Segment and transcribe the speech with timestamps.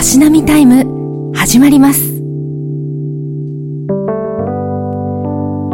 [0.00, 1.30] たしなみタイム。
[1.34, 2.00] 始まります。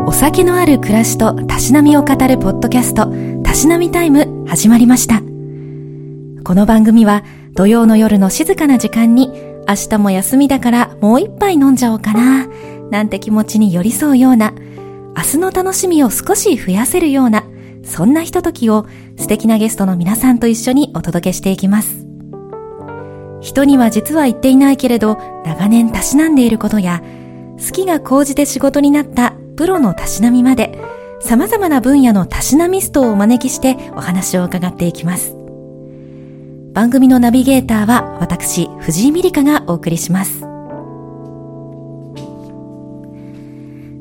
[0.05, 3.09] お酒のある暮らしとたしなみを語るポッドキャスト
[3.45, 5.21] たしなみタイム始まりました。
[5.21, 7.23] この番組は
[7.55, 9.29] 土曜の夜の静かな時間に
[9.69, 12.49] 明日も休みだからもう一杯飲んじゃおうかな
[12.91, 14.53] なんて気持ちに寄り添うような
[15.17, 17.45] 明日の楽しみを少し増やせるような
[17.85, 18.87] そんなひとときを
[19.19, 22.06] 素敵なゲストの皆さんと一緒にお届けしていきます。
[23.41, 27.03] 人には実は言っていないけれど長年たしなんでいることや
[27.59, 30.79] 好きが高じて仕事になったプロのたしなみまで
[31.21, 35.35] 様々な分野のたしなミストをお招きしてお話を伺っていきます。
[36.73, 40.41] 番組のナビゲーターは私、藤井美里香がお送りします。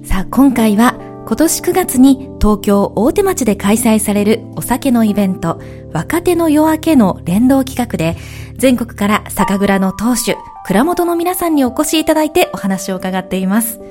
[0.04, 0.96] さあ、今回は
[1.28, 5.60] 今年9月に東京大手町で開催されるお酒のイベント、
[5.92, 8.16] 若手の夜明けの連動企画で、
[8.58, 10.36] 全国から酒蔵の当主、
[10.68, 13.82] 蔵元の皆さんにお越しいただいてお話を伺っています。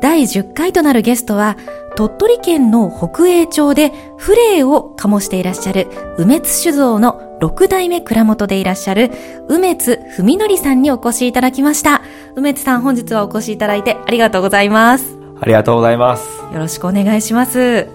[0.00, 1.56] 第10回となるゲストは、
[1.96, 9.10] 鳥取県の北栄町でフレーを醸していらっしゃる梅津酒造の6代目蔵元でいらっしゃる
[9.48, 12.00] 梅津文則さんにお越しいただきました。
[12.36, 15.19] 梅津さん本日はお越しいただいてありがとうございます。
[15.40, 16.28] ありがとうございます。
[16.52, 17.58] よろしくお願いします。
[17.58, 17.86] よ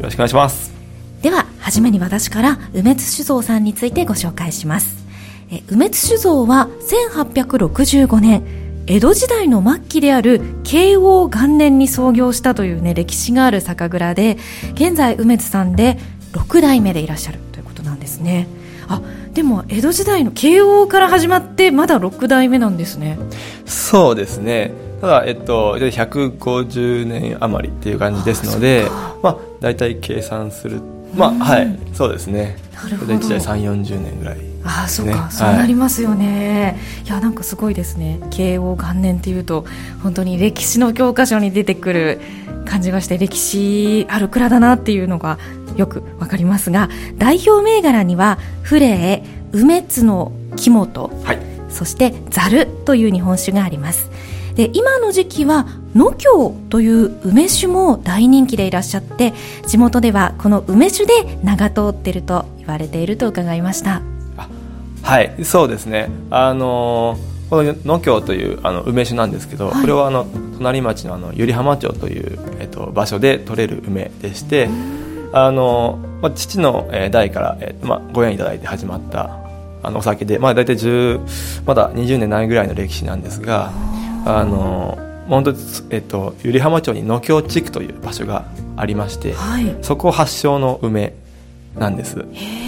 [0.00, 0.70] ろしくお願いします。
[1.22, 5.06] では、はじめに私から梅津酒造さんについてご紹介します。
[5.50, 6.68] え梅津酒造は
[7.16, 8.42] 1865年、
[8.86, 14.36] 江戸時代の末期である慶応元年に創業したというね、歴史がある酒蔵で、
[14.74, 15.98] 現在梅津さんで
[16.32, 18.46] 6代目でいらっしゃるということなんですね。
[18.90, 19.00] あ
[19.32, 23.18] でも江戸時代の慶応から始まってまだ6代目なんですね
[23.64, 28.86] そうですねただ、えっと、150年余りっていう感じですので
[29.22, 30.80] まあ、大体計算する
[31.14, 32.56] まあ、はいそうですね。
[32.72, 33.14] なるほど。
[33.14, 38.20] 1代3 4 0年ぐらい、ね、ああそうか、そうなりますよね、はい、いやなんかすごいですね。
[38.30, 39.64] 慶応元年っていうと
[40.02, 42.20] 本当に歴史の教科書に出てくる
[42.64, 45.38] 感じがして歴史ある蔵だなっていうのが
[45.76, 54.10] よくわかりますが代表銘柄にはフレー梅津の木本、はい、そしてざるという日本酒があります
[54.54, 59.32] で今の時期は野京という梅酒も大人気でいらっしゃって
[59.66, 64.02] 地元ではこの梅酒で名が通っていると言われていると伺いました。
[65.02, 66.10] はいそうですね。
[66.30, 70.24] あのーこの野京というあの梅酒なんですけど、はい、これはあの
[70.58, 74.68] 隣町のあの百合浜町という、えっと、場所で取れる梅でして
[75.32, 79.40] あの、まあ、父の代から、えまあ、ご縁いただいて始まった
[79.82, 83.72] あのお酒で、まあ、大体10まだ20年ないぐらいの歴史なんですが
[84.24, 84.98] あの
[85.28, 85.54] 本当
[85.90, 91.14] えっと、百合浜町に野京地区という場所がありまして、はい、そこ発祥の梅
[91.78, 92.16] なんです。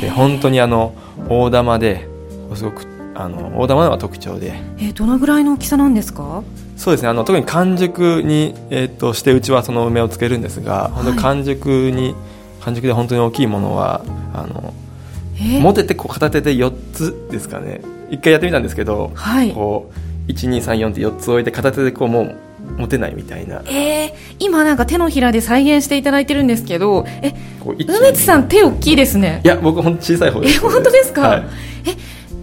[0.01, 0.95] で本当にあの
[1.29, 2.07] 大玉で
[2.55, 6.45] すごくあの大玉のが特徴で、えー、どのぐらいの大きさなんですか？
[6.77, 7.09] そうですね。
[7.09, 12.15] あの特に完熟に、えー、としてうちはその梅をつけるんですが、はい、本当に完熟に
[12.61, 14.73] 完熟で本当に大きいものはあの、
[15.37, 17.81] えー、持ててこう片手で4つですかね。
[18.11, 22.37] 一回やってみたんですけど、はい、こう1234って4つ置いて片手でこうもう
[22.79, 23.63] 持てないみたいな。
[23.67, 27.35] えー、今なんか手のひらで再現していただいてるんですけどえ
[27.65, 29.41] 梅津さん手大きいですね。
[29.45, 30.57] いや僕本当小さい方です。
[30.57, 31.45] え本当ですか、はい、
[31.87, 31.97] え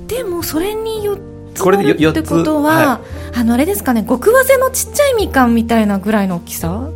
[0.08, 3.02] でもそれによってこれでってことは、は
[3.36, 6.90] い、あのあれですかね極わせのちっちゃいみかんみたいなぐらいの大きさ？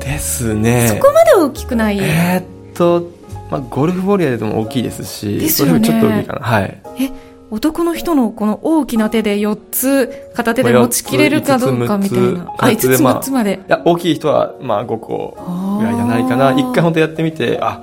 [0.00, 0.88] ですね。
[0.88, 1.98] そこまで大きくない？
[2.00, 2.44] えー、っ
[2.74, 3.10] と、
[3.50, 5.80] まあ、ゴルフボールでも大きいですしですよね。
[5.80, 6.40] ちょっと大きいかな。
[6.40, 6.80] はい。
[7.00, 7.10] え
[7.50, 12.54] 男の人のこの大きな手で4つ片手で持ちきれるかどうかみたいな。
[12.58, 16.52] あ5つ6つまで、いや大きい人はまあ5個ぐらいじゃないかな。
[16.52, 17.82] 一回本当やってみてあ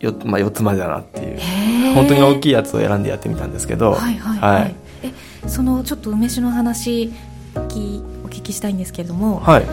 [0.00, 1.94] よ、まあ、4つまでだなっていう。
[1.94, 3.92] 本当に大きいやつを選んでやってみたんですけど。
[3.92, 5.12] はいはい、はい、はい、え
[5.46, 7.12] そのちょっと梅酒の話
[7.54, 9.66] お聞きしたいんですけれども、はい、え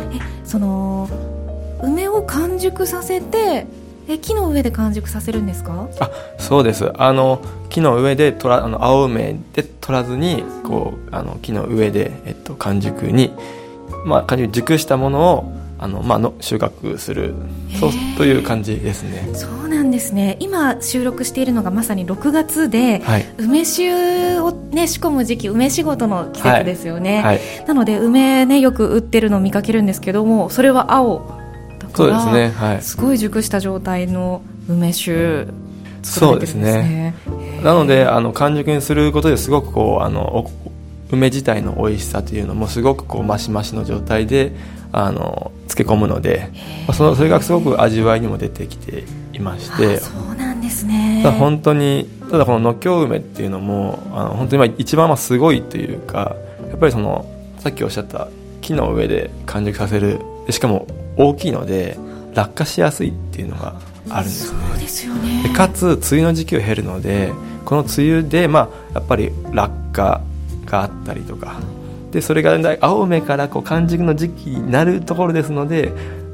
[0.43, 1.09] その
[1.81, 3.67] 梅を完熟させて
[4.07, 5.87] え木の上で完熟させるんですか？
[5.99, 6.91] あそうです。
[6.95, 13.31] あの木の上で取らあの青梅で取らずにこうあの木の上で、えっと、完熟に、
[14.05, 17.33] まあ、完熟熟したものをあの、まあの、収穫する
[17.79, 19.27] そうという感じですね。
[19.33, 20.37] そうなんですね。
[20.39, 27.23] 今収録しているのがまさに6月で、はい、梅酒を、ね、仕込む時期梅仕事の季節ですよね、はい。
[27.23, 31.42] はい、なので梅ねよく売ってるのを見かけるんですけどもそれは青
[31.93, 35.47] そうですね、はい、すごい熟した状態の梅酒
[36.03, 37.15] そうですね。
[37.63, 40.51] なのであの完熟にすることですごくこうあの
[41.11, 44.53] 梅自体の美味しさというのもすごくこうマシマシの状態で
[44.91, 46.49] あの漬け込むので、
[46.87, 49.97] まあ、そのそれがすごく味わいにも出てきていまして。
[49.97, 51.23] そうなんですね。
[51.39, 56.35] 本当にただこののっきょう梅っていうのもあの本当にまあ一番まあすごいというか
[56.69, 57.25] やっぱりその
[57.59, 58.27] さっきおっしゃった
[58.61, 60.19] 木の上で完熟させる。
[60.49, 60.85] しかも
[61.17, 61.97] 大きいので
[62.33, 63.75] 落下しやすいっていうのが
[64.09, 64.59] あるんですね。
[64.69, 65.43] そうですよね。
[65.43, 67.31] でかつ梅雨の時期を経るので
[67.65, 70.21] この梅雨で、まあ、やっぱり落下
[70.65, 71.59] があったりとか
[72.11, 75.91] でそれが青梅からこう完熟の時期になるところですので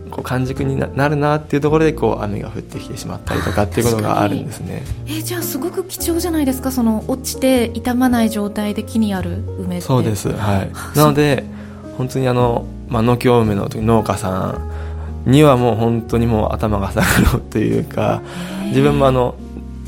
[0.10, 4.84] こう完熟にななるなっていうところでこう雨が降ってきてしまったりとかっていうことがあるんですね。
[5.06, 9.86] えーじゃあすごく貴重じゃないですかその落ちて傷まない状態で木にある梅って。
[9.86, 11.44] そうですはいあなので
[11.98, 14.69] 本当にあのまあ農協梅の農家さん
[15.25, 18.21] にはもう本当にもう頭が下がるというか
[18.68, 19.36] 自分もあの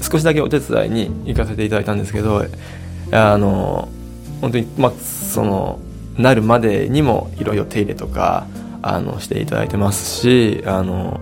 [0.02, 2.44] 少しだけお手伝いに行かせていただいたんですけど
[3.12, 3.88] あの
[4.42, 5.80] 本当にまあその
[6.18, 8.48] なるまでにもいろいろ手入れとか
[8.82, 11.20] あのしていただいてますしあの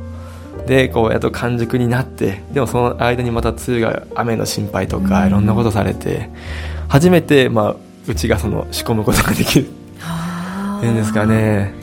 [0.65, 6.29] でこうやっと完熟になってでもその間にまた梅雨が雨の心配とかいろんなことされて
[6.87, 7.75] 初めてまあ
[8.07, 9.67] うちがその仕込むことができる。
[9.99, 11.78] はあっていうんですかね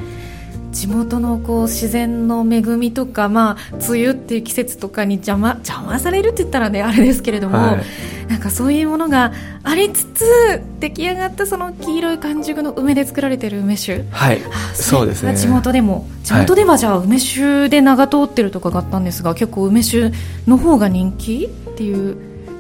[0.76, 7.82] 地元のこう自然の恵みとか、まあ、梅雨っていう季節とかに邪魔邪魔されるって言ったらねあれですけれども、はい。
[8.28, 9.32] なんかそういうものが
[9.62, 14.04] ありつつ出来上がったその黄色い完熟の梅で作られている梅酒。
[14.10, 14.42] はい。
[14.44, 15.34] あそうですね。
[15.34, 20.12] 地元でも地元ではじゃあ梅酒で名が通ってるとかがあったんですが、結構梅酒
[20.46, 22.18] の方が人気っていう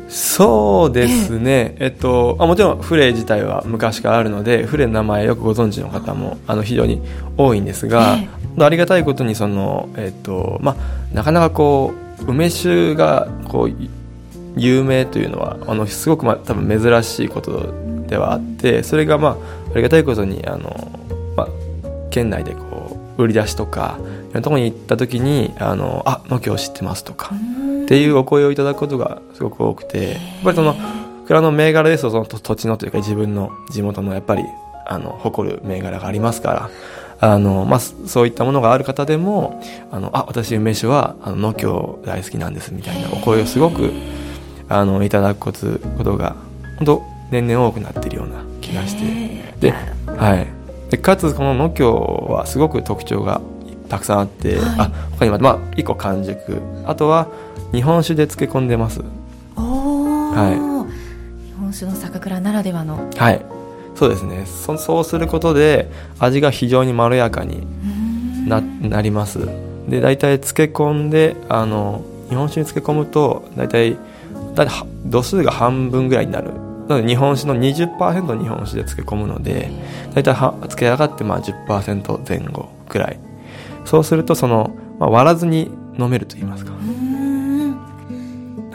[0.08, 7.02] そうですね、えっと、あもちろんフレ自体は昔からあるのでフレの名前よくご存知の方もあの非常に
[7.36, 8.28] 多いんですが、え
[8.64, 13.90] ありがたいことにその、えっとまあ、なかなかこう梅酒がこうい
[14.56, 17.74] 有名というのはあのすごく、まあ、多分珍しいこと
[18.08, 19.36] ではあってそれが、まあ、
[19.72, 20.70] ありがたいことにあの、
[21.36, 21.48] まあ、
[22.10, 27.32] 県内でこう売り出しとかいろんなところに行った時に「あのあ農協知ってます」とか。
[27.86, 30.74] っていうお声をいただくことがすごく多くてやっぱりその
[31.28, 34.42] 蔵の銘柄ですとその土土地のというか自分の地元のやっぱり
[34.86, 36.68] あの誇る銘柄がありますか
[37.20, 39.62] らあの、まあ、そそういったものがある方でも
[39.92, 43.92] あのあ私梅酒はあの農協大好きなんですみたいなお声をすごく
[44.68, 46.34] あのいただくことことが
[46.78, 49.46] 本当年々多くなっているような気がして。
[49.60, 49.72] で,、
[50.06, 50.46] はい、
[50.90, 51.94] でかつこの農協
[52.30, 53.40] はすごく特徴が
[53.88, 54.74] たくさんあって、はい。
[54.78, 56.60] あ他にも、まあ、1個完熟。
[56.84, 57.28] あとは
[57.72, 59.00] 日本酒で漬け込んでます。
[59.56, 60.50] は
[61.46, 63.10] 日本酒の酒蔵ならではの。
[63.16, 63.44] はい。
[63.94, 64.44] そうですね。
[64.46, 67.66] そそうすることで味が非常にまろやかに
[68.46, 69.48] ななります。
[69.88, 73.96] で大体漬け込んであの日本酒に漬け込むと大体
[74.54, 74.66] だ
[75.04, 76.50] 度数が半分ぐらいになる。
[76.88, 79.70] なので日本酒の20%日本酒で漬け込むので
[80.14, 83.18] 大体は漬け上がってまあ10%前後くらい。
[83.84, 86.72] そうするとその、まあ、割らずに飲めると言いますか。
[86.72, 86.95] うーん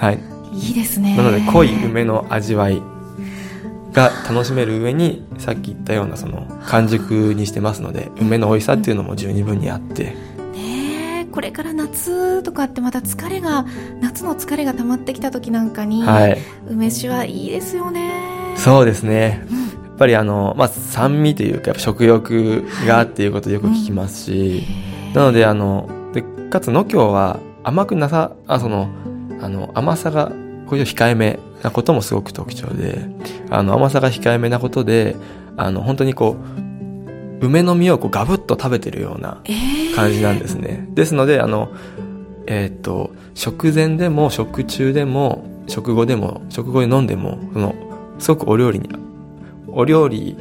[0.02, 0.20] はい。
[0.52, 1.16] いいですね。
[1.16, 2.82] なので濃い梅の味わい
[3.94, 10.16] が楽しめる上にさっき言ったようなその完熟にしてますので梅の美味しさっていうのも十二分にあって。
[10.54, 13.66] ねえこれから夏とかってまた疲れが
[14.02, 16.38] 夏の疲れが溜まってきた時なんかに、はい。
[16.68, 18.12] 梅酒はいいですよね。
[18.58, 19.46] そうですね。
[19.86, 24.64] やっぱりあの、まあ、酸味というかやっぱ食欲がっていうことよく聞きますし、
[25.14, 28.90] なのであのでかつ農協は甘くなさあその
[29.42, 30.32] あの甘さが
[30.68, 33.06] こういう控えめなこともすごく特徴で
[33.50, 35.16] あの甘さが控えめなことで
[35.58, 36.38] あの本当にこ
[37.42, 40.88] う梅の実をこうガブッと食べてるようなえー感じなんですね。
[40.92, 41.70] ですので、あの、
[42.48, 47.76] えーっと、食前でも食中でも食後でも食後で飲んでも、その、
[48.20, 48.90] すごくお料理に、
[49.68, 50.38] お料理、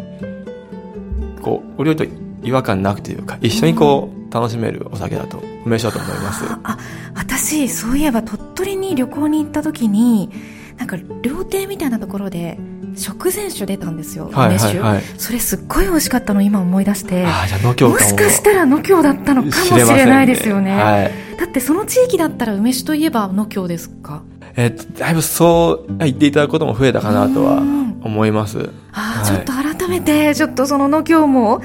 [1.43, 2.05] こう、お料理と
[2.43, 6.45] 違和感なくというか、一緒にこう、楽しめるお酒だと、梅酒だと思います。
[6.63, 6.79] あ
[7.15, 10.31] 私そういえば鳥取に旅行に行った時に
[10.79, 12.59] なんか料亭みたいなところで
[12.97, 15.03] 食前酒出たんですよはい梅酒、はいはい。
[15.19, 17.99] それすっごい美味しかったの今思い出してああ、じゃあ、もかも。
[17.99, 21.13] しかしたら野京だったのかもしれないですよねはい。
[21.39, 24.23] だってその地域だったら梅酒といえば野京ですか？
[24.57, 28.71] えーっと、だいぶそう言っていただくことも増えたかなとはうん思います。
[28.93, 31.61] ああ、はいちょっと改めてちょっとその野京も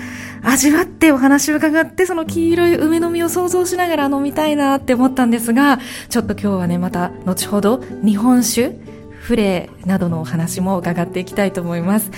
[0.46, 12.12] 味わってお話を伺ってその黄色い梅の実を想像しながら飲みたいなって思ったんですがちょっと今日はねまた後ほど日本酒フレなどのお話も伺っていきたいと思います。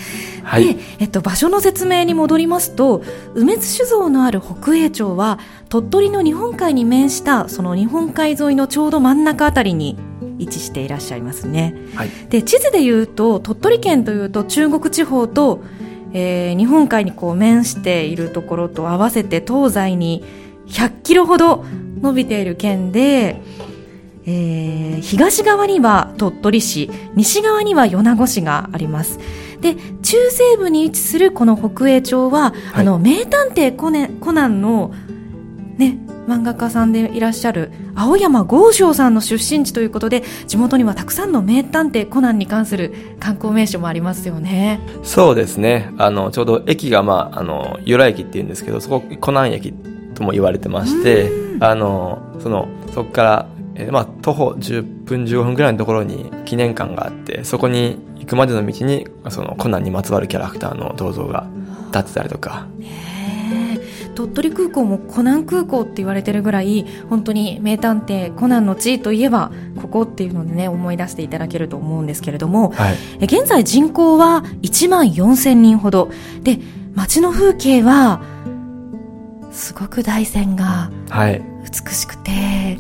[0.43, 3.01] はいで、えっと、場所の説明に戻りますと、
[3.33, 9.97] 梅津酒造のある北栄町は、鳥取の日本海に面した、その日本海沿いのちょうど真ん中あたりに
[10.37, 11.75] 位置していらっしゃいますね。
[11.95, 12.09] はい。
[12.29, 15.63] で、地図で言うと、鳥取県というと中国地方と、
[16.13, 20.23] えー日本海にこう面しているところと合わせて東西に
[20.67, 21.65] 100キロほど
[22.01, 23.41] 伸びている県で、
[24.25, 29.19] えー、東側には鳥取市、西側には米子市があります。
[29.61, 34.93] で、中西部に位置するこの北栄町は、はい、あの、名探偵コネコナンの、
[35.77, 44.79] ね、漫画家さんでいらっしゃる青山剛昌さんの出身地ということで地元にはたくさんの名探偵コナンに関する観光名所もありますよね。
[45.03, 45.91] そうですね。
[45.97, 49.73] あのちょうど駅が、まあ、あの由来駅っていうんですけどそこコナン駅
[50.15, 51.29] とも言われてまして
[51.59, 61.47] あのそのそこから、えー、まあ、徒歩10分15分ぐらいのところに記念館があってそこに行くまでの道にそのコナンにまつわるキャラクターの銅像が
[61.93, 62.67] 立ってたりとか。
[64.17, 76.09] 鳥取空港もコナン空港って言われてるぐらい本当に名探偵コナンの地といえばここっていうのでね思い出していただけると思うんですけれども、はい、現在人口は1万4000人ほど。
[76.41, 76.57] で
[76.95, 78.23] 街の風景は
[79.51, 82.31] すごく大山が美しくて、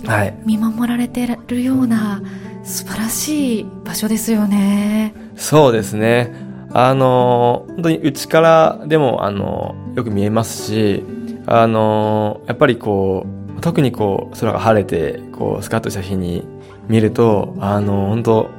[0.07, 2.23] はい、見守られてるような
[2.63, 5.13] 素晴らしい場所ですよね。
[5.35, 6.33] そうですね。
[6.73, 11.03] あの本当にうちからでもあのよく見えますし
[11.47, 13.25] あのやっぱりこ
[13.57, 16.45] う特にこう空が晴れてこうスカッとした日に
[16.89, 18.49] 見るとあの本当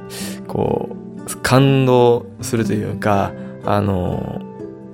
[0.47, 0.89] こ
[1.27, 3.31] う感動するというか
[3.63, 4.41] あの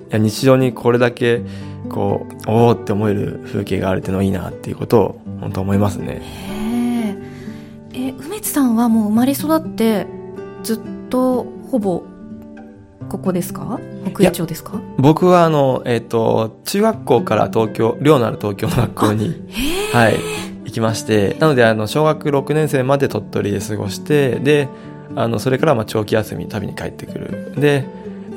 [0.10, 1.42] いや日常にこれだけ
[1.90, 6.22] こうおおって思える風景があるっていうのはいいなっていうことを本当思いますね。
[7.94, 10.06] え梅津さんはもう生まれ育って
[10.64, 12.04] ずっとほぼ
[13.10, 13.80] ここですか？
[14.14, 14.82] 北栄町ですか？
[14.98, 19.36] 僕はあの、えっ、ー、と、中学校から東京、寮のある東京の学校に、
[19.94, 20.18] はい、
[20.66, 24.70] 行きまして、なのであの、小学6年生まで鳥取で過ごして、で、
[25.16, 27.54] あの、それからまあ長期休み、旅に帰ってくる。
[27.58, 27.86] で、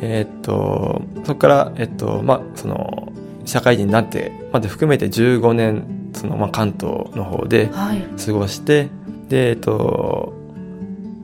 [0.01, 3.13] えっ、ー、と、そこから、えっ、ー、と、まあ、その、
[3.49, 8.91] 社会人になってまで含めて15年その、まあ、関東の方で過ごして、はい、
[9.29, 10.35] でえっと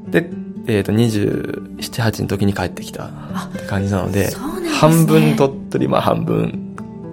[0.08, 0.30] で
[0.66, 3.10] えー、と278の時に帰ってきたっ
[3.52, 4.32] て感じなので、ね、
[4.80, 6.64] 半分鳥取まあ半分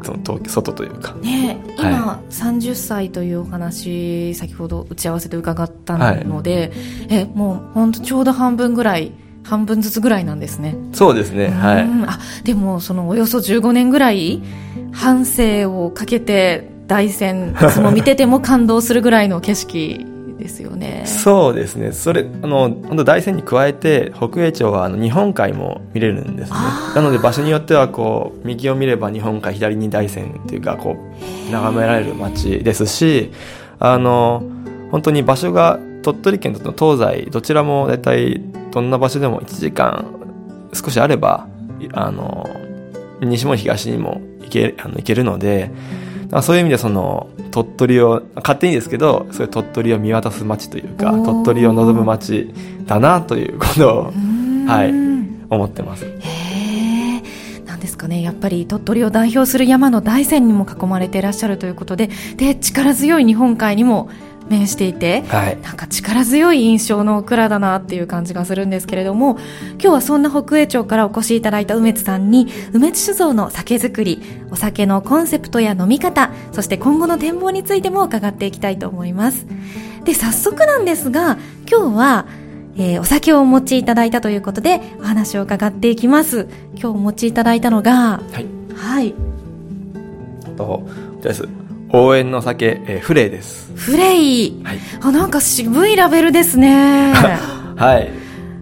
[0.04, 6.72] その東外というか、ね、今、はい、30歳というお話先ほど打ち合わせで伺ったので、
[7.10, 9.12] はい、えもう本当ちょうど半分ぐらい
[9.44, 10.76] 半分ずつぐらいなんですね。
[10.94, 11.88] そうですねはい。
[12.08, 14.42] あでもそのおよそ15年ぐらい
[14.92, 20.06] 半生をかけて大山いつも見てても感動するぐらいの景色
[20.42, 21.04] ですよね。
[21.06, 21.92] そうですね。
[21.92, 26.58] それ、あの、本当大山に加えて、北栄町はあの日本海も見れるんですね。
[26.96, 30.98] なので場所によっては、こう、右を見れば日本海、左に大山っていうか、こ
[31.50, 33.32] う、眺められる街ですし、
[33.80, 34.44] あの、
[34.92, 40.06] 本当に場所が鳥取県と東西、どちらも大体どんな場所でも1時間
[40.74, 41.48] 少しあれば、
[41.94, 42.50] あの、
[43.22, 45.72] 西も東にも行けあの行けるので、
[46.42, 52.54] そういう意味でその鳥取を勝手にですけどそういう鳥取を見渡す街というか鳥取を望む街
[52.86, 54.04] だなということを、
[54.68, 54.92] はい、
[55.50, 56.06] 思ってます。
[57.66, 58.22] なんですかね。
[58.22, 64.10] やっぱり鳥取を代表する山の大山にも囲まれていらっしゃるということでで力強い日本海にも
[64.52, 69.38] 面していて、はい、なんか力強い印象の蔵だなっていう感じがするんですけれども
[69.74, 79.48] 今日はそんな北栄町からお越しいただいた梅津さんに梅津酒造の酒造りお酒のコンセプトや飲み方そして今後の展望についても伺っていきたいと思います。
[80.04, 81.38] で早速なんですが
[81.70, 82.26] 今日は
[82.78, 86.48] えー、お酒をお持ちいただいたということでお話を伺っていきます。
[86.74, 89.14] 今日お持ちいただいたのがはい、はい、
[90.56, 90.88] と
[91.22, 91.48] です
[91.94, 93.72] 応援の酒、えー、フレイです。
[93.76, 97.14] フレイ、はい、あなんか渋いラベルですね。
[97.76, 98.10] はい。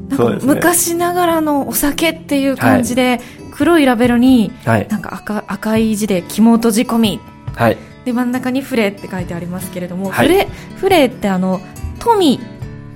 [0.10, 3.22] なんか昔ながらのお酒っていう感じで、はい、
[3.52, 7.20] 黒いラベルに、はい、なんか赤赤い字で肝閉じ込み、
[7.56, 11.62] はい、で真ん中にフレって書いてありますけれども、はい、フレフレってあの
[12.00, 12.40] 富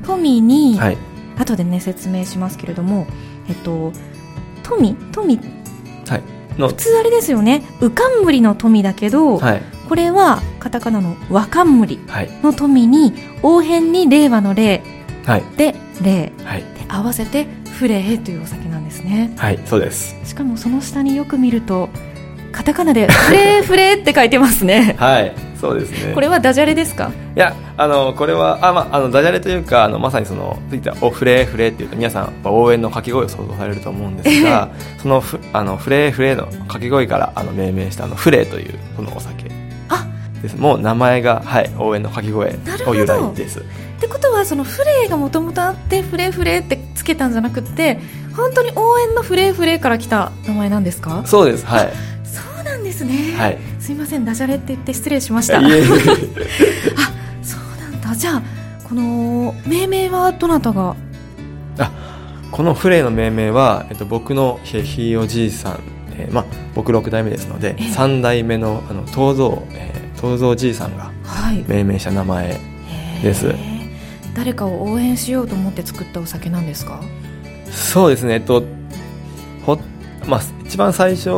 [0.03, 0.97] 富に、はい、
[1.37, 3.05] 後でね説明しますけれども、
[3.47, 3.93] えっと
[4.63, 5.37] 富富。
[6.07, 6.23] はい。
[6.57, 7.63] 普通あれですよね。
[7.81, 11.99] うかんむりの富だけど、はい、これはカタカナの和冠
[12.41, 14.81] の富に応変に令和の令
[15.57, 19.33] で令、はい、で合わせてフレーというお酒なんですね。
[19.37, 20.15] はいそうです。
[20.23, 21.89] しかもその下によく見ると
[22.51, 24.95] カタカナでフレー フレーって書いてますね。
[24.99, 26.13] はいそうですね。
[26.13, 27.09] これはダジャレですか？
[27.35, 39.45] いやあのこれはあ、まあ、あのダジャレというかあのまさにそのついたおフレーフレーっていうと皆さん応援の掛け声を想像されると思うんですがそのフあのフレーフレーの掛け声からあの命名したあのフレーというそのお酒
[40.43, 40.57] です。
[40.57, 43.59] もう名前が、はい、応援の掛け声を由来です。
[43.59, 43.63] っ
[43.99, 47.99] てことはそのフレーがもともとあってフレーフレーってつけたんじゃなくて
[48.35, 51.23] 本当に応援のフレーフレーから来た名前なんですか？
[51.25, 51.89] そうですはい。
[52.23, 55.57] そうなんですね、はい、すいませんダジャレって言って失礼しました。
[55.59, 55.71] あそう
[57.79, 58.15] なんだ。
[58.15, 58.41] じゃあ
[58.83, 60.95] ここの命名はどなたが？
[61.79, 61.91] あ
[62.51, 65.79] このフレーの命名は、えっと、僕のひいおじいさん、
[66.15, 66.45] えーまあ、
[66.75, 67.83] 僕6代目ですので、ええ。
[67.85, 71.65] 3代目のあの東蔵、えー、東蔵じいさんがはい。
[71.67, 72.57] 命名した名前
[73.21, 73.47] です。
[73.47, 73.55] へー。
[74.33, 77.01] 誰かを応援しようと思って作ったお酒なんですか？
[77.69, 78.35] そうですね。
[78.35, 78.63] えっと
[79.65, 79.77] ほ、
[80.25, 81.29] まあ、一番最初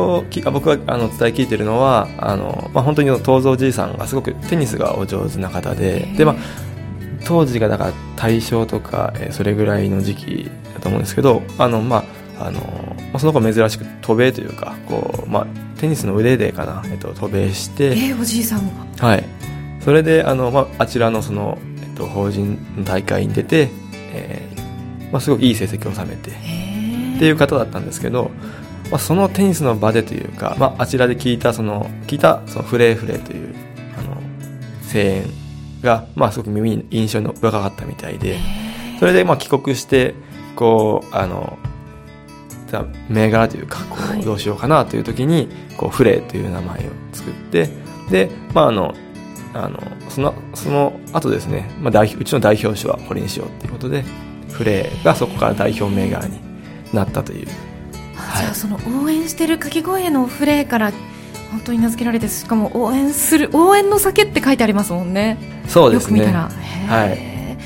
[0.52, 6.36] 僕があの伝え聞いてるのはあの、まあ、本当に東蔵じいさんがすごくテニスがお上手な方でで、まあ、
[7.24, 12.04] 当時がだから大正とか、えーそれぐらいの時期だと思うんですけどあの、ま
[12.38, 15.46] ああのまあその子珍しく渡米というかこう、まあ、
[15.78, 18.66] テニスの腕でかな、えっと、渡米して、えーおじいさん
[18.98, 19.06] が。
[19.06, 19.24] はい、
[19.80, 23.70] それであの、まあ、あちらのその、えっと、法人の大会に出て、
[24.12, 26.30] えーまあ、すごくいい成績を収めて。
[26.30, 28.30] へっていう方だったんですけど、
[28.90, 33.54] まあ、そのテニスの場でというか、まあ、あちらで聞いたその聞いたそのフレーフレーという
[33.98, 34.20] あの
[34.92, 35.24] 声援
[35.82, 38.38] が、まあ、すごく耳に印象に深かったみたいで。
[38.98, 40.14] それでまあ帰国して
[40.54, 41.58] こうあの
[42.68, 44.20] じゃあ銘柄というかこはい。
[44.20, 46.82] うどうしようかなという時にこうフレーという名前を
[47.12, 47.68] 作って
[48.10, 48.94] で、まあ、あの
[49.54, 54.04] あのそのその後ですね、まあ、代表うちの代表種はこれにしようということで
[54.50, 56.38] フレーがそこから代表銘柄に
[56.92, 57.48] なったという。
[58.16, 58.42] あはい。
[58.42, 60.92] じゃあその応援してる掛け声のフレーから
[61.50, 65.38] 本当に名付けられてしかも応援する応援の酒って書いてありますもんね。
[65.68, 66.18] そうですね。
[66.20, 66.50] よく見たら。
[66.88, 67.12] はい。
[67.18, 67.56] え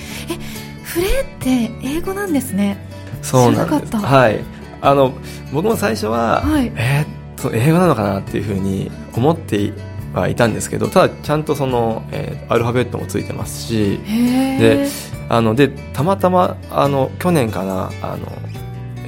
[0.84, 2.76] フレーって英語なんですね。
[3.22, 3.88] そうなんです。
[3.88, 4.06] 知らなかった。
[4.06, 5.12] はいあの
[5.52, 6.72] 僕も最初は、はい。
[6.76, 9.72] えーっと英語なのかなっていうふうに思って
[10.12, 14.88] はいたんですけどただちゃんとその、えーアルファベットもついてますしへでえ
[15.30, 18.26] あのでたまたまあの去年かなあの、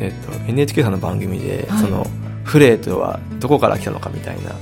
[0.01, 1.81] えーっと NHK さんの番組で、はい。
[1.81, 2.07] その
[2.45, 4.53] フレートはどこから来たのかみたいな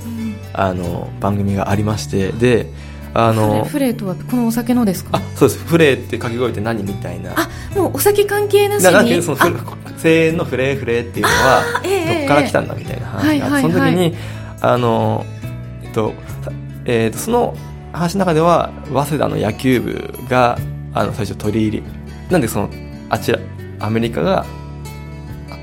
[0.53, 2.67] あの番組がありましてで
[3.13, 5.17] あのフレーとはこのお酒のですか？
[5.17, 5.63] あそうです。
[5.65, 7.33] フレーって掛け声って何みたいな。
[7.35, 9.21] あもうお酒関係なしに？
[9.21, 13.61] そのフ声援のフレーフレーっていうのはどっから来たんだみたいな話がはいはいはい。
[13.61, 14.15] その時に
[14.61, 15.25] あの、
[15.83, 16.13] えっと
[16.85, 17.55] えっとその
[17.91, 20.57] 話の中では早稲田の野球部が
[20.93, 21.83] あの最初取り入り
[22.29, 22.69] なんでその
[23.09, 23.39] あちら
[23.79, 24.45] アメリカが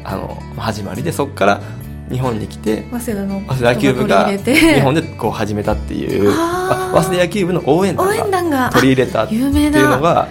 [0.05, 1.61] ああの始まりでそこから
[2.11, 10.29] 日本に来て早稲田の早稲田野球部が日本でこう始めたっていう早稲田野球部の応援団が取り入れたっていうのが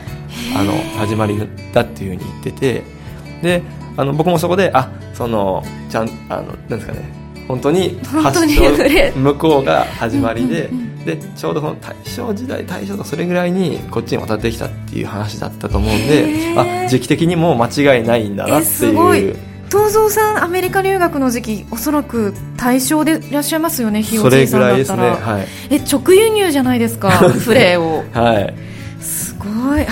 [0.55, 1.37] あの始まり
[1.73, 2.83] だっていうふうに言ってて
[3.41, 3.63] で
[3.95, 10.69] あの僕もそこであそのちゃんあのなんですかね本当に発祥向こうが始まりで
[11.05, 19.37] でちょうどその大正時代大正とそれぐらいにこっちに渡ってきたっていう話だったと思うんであ時期的にも間違いないんだなえっていう
[19.69, 25.47] 東蔵さんアメリカ留学の時期おそらく対象でいらっしゃいますよねひいそおじいさんだったら、ねはい。
[25.69, 28.03] え直輸入じゃないですかフレーを。
[28.13, 28.53] はい。
[29.01, 29.81] すごい。
[29.81, 29.87] あ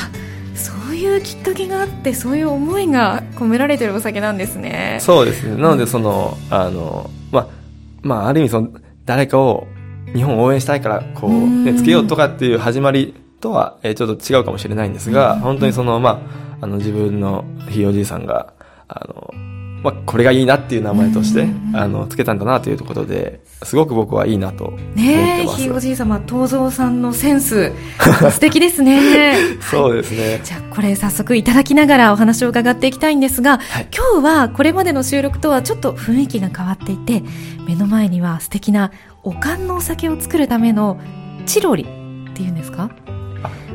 [0.55, 4.99] そういうきっかけがあってそういう思いが込められてるお酒なんですね。
[5.01, 5.61] そうですね。
[5.61, 7.47] なので、その、あの、まあ、
[8.01, 8.69] まあ、ある意味、その、
[9.05, 9.67] 誰かを
[10.13, 11.65] 日本を応援したいから、こう、うん。
[11.65, 15.39] ね、つけようとかっていう始まりとは、えーちょっと違うかもしれないんですが、うん。
[15.41, 16.21] 本当にその、ま
[16.61, 18.53] あ、あの、自分のひいおじいさんが、
[18.87, 19.33] あの、
[19.85, 24.97] まあ、これがいいなっていう名前としてうん、あの、つけたんだなということで、すごく僕はいいなと思ってます。
[24.97, 27.71] ねえひいおじい様東蔵さんのセンス
[28.31, 30.41] 素敵ですねそうですね。
[30.43, 37.23] じゃあこれ早速いただきながらお話を伺っていきたいんですが、はい今日はこれまでの収録とはちょっと雰囲気が変わっていて
[37.67, 38.91] 目の前には素敵な
[39.23, 40.97] おかんのお酒を作るための
[41.45, 42.83] チロリっていうんですか？
[42.83, 43.04] はい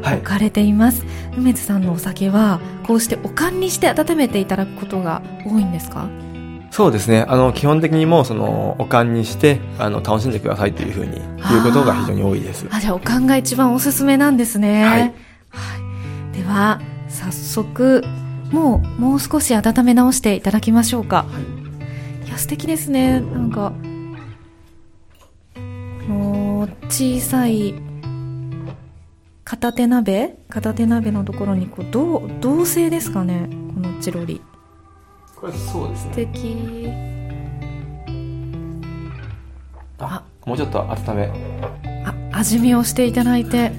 [0.02, 0.22] 置。
[0.22, 1.04] かれています。
[1.36, 6.08] 梅津さんのお酒はこうしておかんにして温めていただくことが多いんですか？
[6.70, 7.24] そうですね。
[7.28, 12.64] あの、基本的にもう、その、おかんにして、あの、楽しんでくださいというふうに言うことが非常に多いです。
[12.70, 14.84] あじゃあおかんが一番おすすめなんですね。
[14.84, 15.00] はい。
[15.00, 15.12] はい。
[16.36, 18.04] では早速
[18.52, 21.26] もうもう少し温め直していただきましょうか、
[22.24, 23.20] い、や素敵ですね。
[23.20, 23.72] なんか
[26.08, 27.74] もう小さい
[29.50, 30.36] 片手鍋？
[30.48, 33.48] 片手鍋のところにこう銅銅製ですかね？
[33.74, 34.40] このチロリ。
[35.34, 36.10] これそうです素。
[36.10, 36.88] 敵。
[39.98, 41.32] あ、もうちょっと温め。
[42.04, 43.56] あ味見をしていただいて。
[43.56, 43.70] いや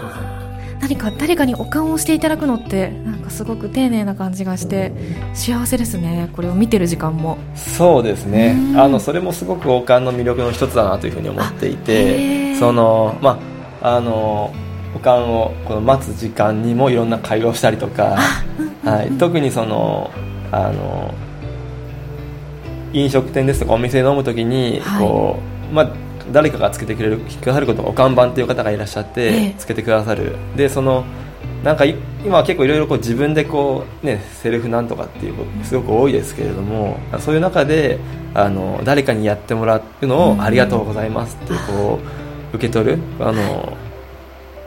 [0.00, 4.92] ー何か誰かにおかんをしていただくのってなんかすごく丁寧な感じがして
[5.34, 6.30] 幸せですね。
[6.34, 7.38] これを見てる時間も。
[7.54, 8.56] そうですね。
[8.58, 8.72] う。
[8.72, 8.80] ん。
[8.80, 12.58] あの、それもすごく王冠の魅力の一つだなというふうに思っていて、ー。
[12.58, 13.49] その、まあ、
[13.82, 14.52] あの、
[14.94, 18.18] 王冠をこの待つ時間にもいろんな会話をしたりとか、
[18.84, 20.10] はい、特にその、
[20.52, 21.14] あの、
[22.92, 25.06] 飲食店ですとかお店で飲むときに、はい。
[25.06, 25.38] こ
[25.70, 25.92] う、まあ、
[26.32, 29.54] 誰かがつけてくれるくださることお看板っていう方がいらっしゃって、ええ。
[29.58, 30.36] つけてくださる。
[30.56, 31.04] でその
[31.64, 37.98] なんかい今は結構いろいろこう自分でこうねセルフなんとかっていうことすごく多いですけれどもそういう中で
[38.34, 42.98] あの誰かにやってもらうのをありがとうございますってこう受け取る？
[43.18, 43.76] あの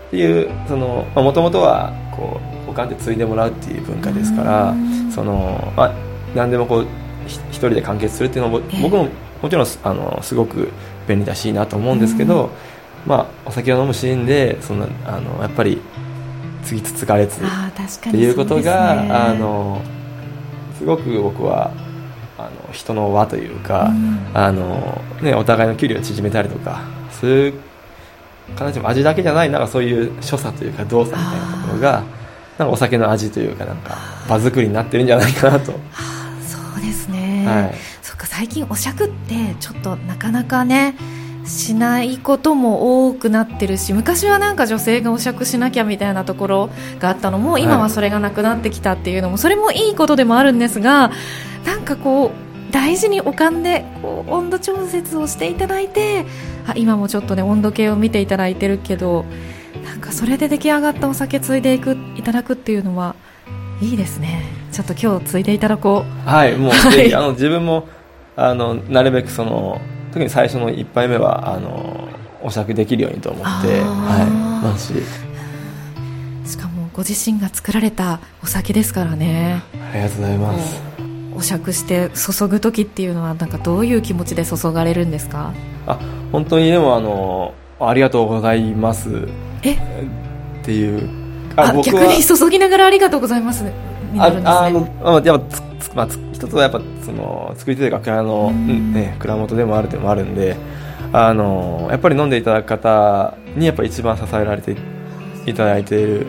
[0.07, 5.11] っていうそのもともとはこうおかんで継いでもらうっていう文化ですからうん。
[5.11, 5.93] そのまあ
[6.35, 6.87] 何でもこう
[7.27, 8.81] ひ一人で完結するっていうのもええ。
[8.81, 9.07] 僕も
[9.41, 10.69] もちろんあのすごく
[11.07, 12.49] 便利だしいいなと思うんですけど、
[13.05, 15.81] まあ、お酒を飲むシーンでそのあのやっぱり
[16.63, 19.11] 継ぎつつがれつっていうことが、ね。
[19.11, 19.81] あの
[20.77, 21.71] すごく僕は
[22.37, 24.31] あの人の輪というか、うん。
[24.33, 26.81] あのね、お互いの距離を縮めたりとか
[28.53, 32.03] いう形も味だけじゃないなんかそういう所作というか動作みたいなところが
[32.57, 33.97] なんかお酒の味というかなんか
[34.29, 35.77] 場作りになってるんじゃないかなと、そ
[36.79, 40.95] うですね、はい、そっか最近お酌ってちょっとなかなかね
[41.45, 51.11] しないことも多くなってるし昔はなんか女性がお酌しなきゃみたいなところがあったのも今はそれがなくなってきたっていうのもそれもいいことでもあるんですが
[51.65, 56.25] なんかこう大事におかんでこう温度調節をしていただいて
[56.67, 59.25] あ今もちょっとね温度計を見ていただいてるけど
[59.85, 63.15] なんかそれで出来上がったお酒ついでいくいただくっていうのは
[63.79, 64.43] いいですね。
[64.71, 66.29] ちょっと今日ついでいただこう。
[66.29, 67.13] はい、もう はい。
[67.13, 67.87] あの自分も
[68.35, 69.81] あのなるべくその
[70.11, 72.07] 特に最初の一杯目はあの
[72.41, 79.61] お酌できるようにと思って、はい、ますししかもご自身が作られたお酒ですからね。
[79.91, 80.92] ありがとうございます。
[81.35, 85.53] お酌して注ぐ時っていうのはなんかどういう気持ちで注がれるんですか？
[85.87, 85.99] あ
[86.31, 89.27] 本当にでもあのありがとうございます。
[89.63, 89.73] え？
[89.73, 89.77] っ
[90.63, 91.09] ていう。
[91.55, 94.49] あ逆に注ぎながらありがとうございますになるんですね。
[94.49, 100.57] ああのあやっぱつつまあ、つ一つはやっぱその作り手というか蔵の、うんね、蔵元でもあるでもあるんで
[101.11, 104.75] あのやっぱり飲んでいただく方にやっぱ一番支えられて
[105.45, 106.25] いただいている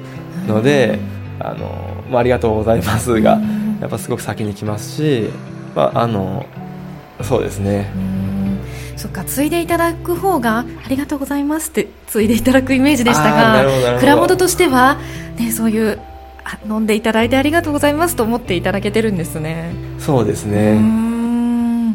[0.47, 0.99] ので、
[1.41, 5.29] あのまあ、ありがとうございますが、うんやっぱすごく先に来ますし、
[5.75, 6.47] まあ、あの
[7.23, 7.93] そうですね。
[7.95, 8.59] うん。
[8.97, 14.97] そっかついでいただく方がありがとうございますってついでいただくイメージでしたが蔵元としては、
[15.37, 16.01] ね、そういう
[16.45, 19.75] あ飲んでいただいてありがとうございますと思っていただけてるんですね。
[19.99, 21.91] そうですね、ん。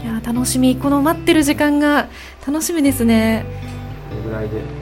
[0.00, 0.76] いや楽しみ。
[0.76, 2.08] この待ってる時間が
[2.46, 3.44] 楽しみですね。
[4.10, 4.79] これぐらいで？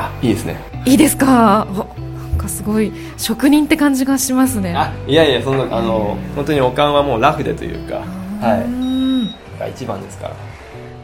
[0.00, 0.56] あいいですね。
[0.86, 1.66] いいですか？
[1.70, 4.74] おなんかすごい職人って感じがしますね。
[4.74, 8.00] あいやいやそんなあの本当におかんはもうラフでというかう
[8.44, 8.56] は
[9.56, 9.58] い。
[9.58, 10.34] が一番ですから。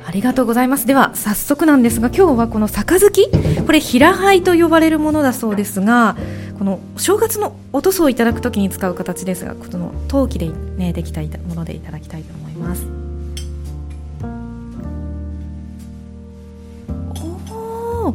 [0.09, 0.87] ありがとうございます。
[0.87, 3.29] では早速なんですが今日はこの杯
[3.67, 6.17] これ平灰と呼ばれるものだそうですが
[6.59, 12.87] この正月のお塗装をいただくときに使う形ですがこの陶器で、ね、できたものでいただきたいと思います。
[18.07, 18.15] おー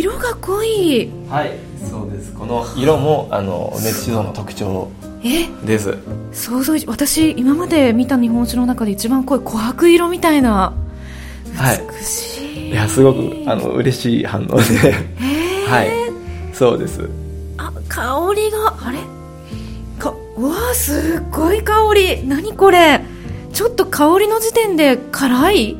[0.00, 1.10] 色が濃い。
[1.28, 1.52] はい
[1.90, 2.32] そうです。
[2.32, 4.90] この色もあの梅酒造の特徴
[5.22, 5.46] え？
[5.66, 5.94] です。
[6.32, 10.72] 想像私今まで見た日本酒の中で一番濃い琥珀色みたいな。
[11.54, 11.82] はい。
[11.86, 14.94] 美しい、いやすごくあの嬉しい反応で。
[15.20, 15.66] え？
[15.66, 15.90] ーはい。
[16.54, 17.08] そうです。
[17.58, 18.98] あ香りがあれ？
[19.98, 22.26] かうわあすっごい香り。
[22.26, 23.02] 何これ？
[23.52, 25.76] ちょっと香りの時点で辛い？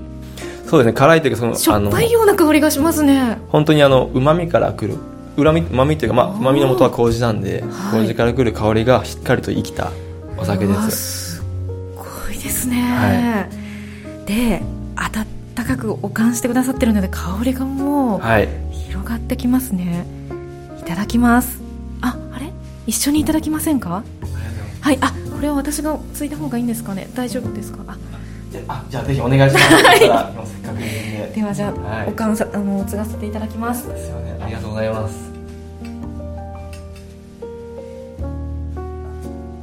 [0.70, 3.38] そうですね辛いというかそのしょっぱいような香りがしますね。
[3.48, 4.94] 本当にあの旨味からくる。
[5.36, 8.00] うまみうまみというかまあ旨味の元は麹なんではい。
[8.02, 9.90] 麹からくる香りがしっかりと生きた
[10.38, 11.36] お酒です。
[11.38, 11.44] すっ
[11.96, 13.48] ごいですね、は
[14.26, 14.62] で
[14.94, 18.48] 温かく保管してくださってるので香りがもうはい。
[18.72, 20.06] 広がってきますね。
[20.78, 21.60] いただきます。
[22.00, 22.52] ああれ？
[22.86, 24.04] 一緒にいただきませんか？
[24.80, 27.08] はいあこれは私がついた方がいいんですかね？
[27.14, 27.78] 大丈夫ですか？
[27.88, 27.96] あ
[28.68, 29.98] あじゃあぜひお願いします、 はい。
[29.98, 30.34] せっかく
[30.66, 33.88] なんでではじゃあ、はいおかんさあの継がせていただきます。
[33.88, 35.14] ですよねありがとうございます。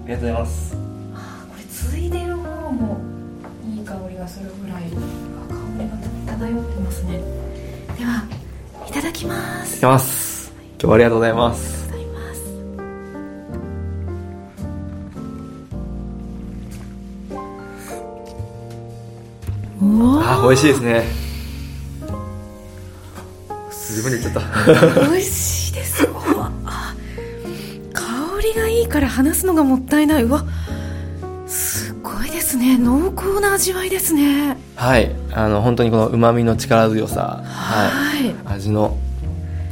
[0.05, 0.77] ありがとうございます。
[1.15, 2.97] あこれついでる方も
[3.65, 7.19] いい香りがするぐらいあ香りが漂ってますね。
[7.97, 8.23] では
[8.87, 9.75] いただきます。
[9.75, 10.37] いきます。
[10.79, 11.76] 今日はありがとうございます
[20.47, 21.03] 美味しいですね。
[23.69, 25.01] 自分で言っちゃった。
[25.09, 26.05] 美味しいです。
[26.05, 26.95] うわあ
[27.91, 30.23] 香りがいいから話すのがもったいない。
[30.23, 30.45] うわ
[31.47, 32.77] すごいですね。
[32.77, 34.55] 濃厚な味わいですね。
[34.77, 35.13] はい。
[35.33, 37.41] あの本当にこの旨味の力強さ。
[37.43, 38.27] ははい。
[38.27, 38.97] い味の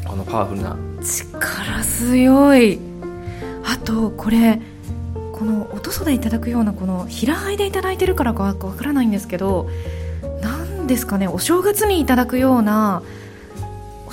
[0.06, 0.76] このパワフルな。
[1.02, 2.80] 力強い。
[3.64, 4.60] あとこれ
[5.32, 9.70] このおとそでいただくようなこの平灰でいただいてるからかわからないんですけど
[10.86, 13.02] ですかねお正月にいただくような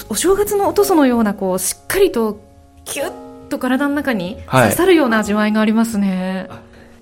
[0.09, 2.41] お正月のおとそのようなこうしっかりと
[2.85, 3.13] キュッ
[3.49, 6.59] と体の中に刺さるような味わいがありますね、はい、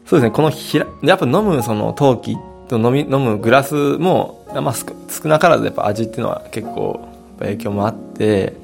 [0.06, 0.30] そうですね。
[0.30, 2.36] このひらやっぱ飲むその陶器
[2.68, 8.54] と飲み飲むグラスも、まあ、少なからずやっぱ味っていうのは結構影響もあって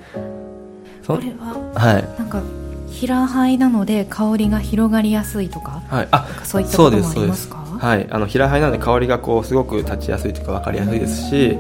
[1.06, 2.42] これは、はい、なんか
[2.90, 7.65] 平灰なので香りが広がりやすいとか,、はい、あそういったこともありますか？
[7.78, 11.58] はいあの平灰なので香りがこうすごく立ちやすいというか分かりやすいですし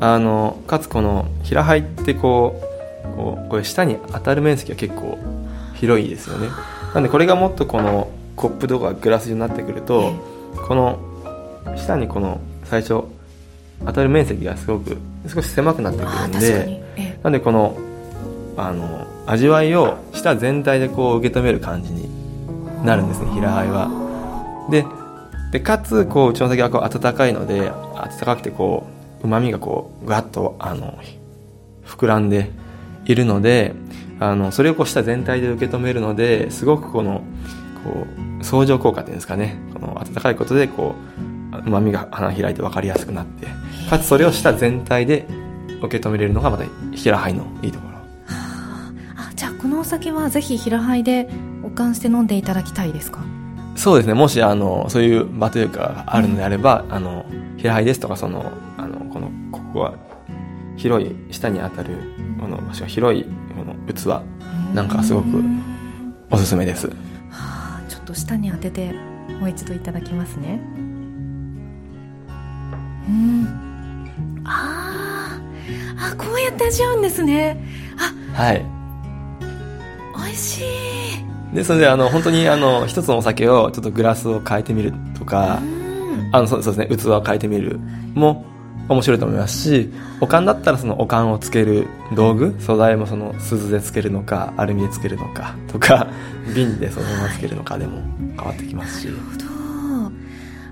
[0.00, 5.18] あのかつこの平灰ってこうこうこれ下に当たる面積が結構
[5.74, 6.48] 広いですよね。
[6.94, 10.12] なんでこれがもっとこのコップとかグラスになってくると、
[10.66, 10.98] この
[11.76, 13.02] 下にこの最初
[13.84, 17.76] 当たる面積がすごく少し狭くなってくるんでなんでこの
[18.56, 22.08] あの味わいを舌全体でこう受け止める感じに
[22.84, 23.88] なるんですね平灰は。
[24.70, 24.84] で
[25.50, 28.86] でかつこううちの酒はこう温かいので温かくてこ
[29.22, 30.98] ううまみがこうぐわっとあの
[31.86, 32.50] 膨らんで
[33.06, 33.74] いるので
[34.20, 37.22] あのそれをこう舌全体で受け止めるのですごくこの
[37.82, 38.06] こ
[38.40, 39.58] う相乗効果っていうんですかね。
[39.72, 40.94] この温かいことでこ
[41.54, 43.46] ううまみが花開いて分かりやすくなって
[43.88, 45.26] かつそれを舌全体で
[45.82, 47.94] 受け止めれるのがまた平灰のいいところ。
[47.94, 48.02] は
[49.30, 51.28] あ、じゃあこのお酒はぜひ平杯で
[51.62, 53.20] 保管して飲んでいただきたいですか？
[53.78, 54.14] そうですね。
[54.14, 57.24] もしあのそういう場というかあるのであれば、うん、あの
[57.56, 59.94] 平杯ですとかそのあのこのここは
[60.76, 61.96] 広い下に当たる
[62.40, 63.30] この場所が広いこ
[63.64, 64.24] の器
[64.74, 65.42] なんかすごく
[66.30, 66.92] おすすめです、は
[67.30, 68.92] あ、ちょっと下に当てて
[69.40, 70.60] もう一度いただきますね。
[73.08, 73.46] うん。
[74.44, 75.40] あ
[76.00, 77.64] あこうやって味わうんですね。
[78.34, 78.66] あはい。
[80.16, 80.64] 美味しい
[81.54, 85.60] でそれであの本当にあの一つのお酒をちょっとグラスを変えてみるとか
[86.32, 87.78] あのそうですね器を変えてみる
[88.14, 88.44] も
[88.88, 96.08] 面白いと思いますしおかんだったらそのおかんをつける道具素材もその鈴でつけるのかアルミでつけるのかとか
[96.54, 98.00] 瓶でそのままつけるのかでも
[98.36, 99.08] 変わってきますし。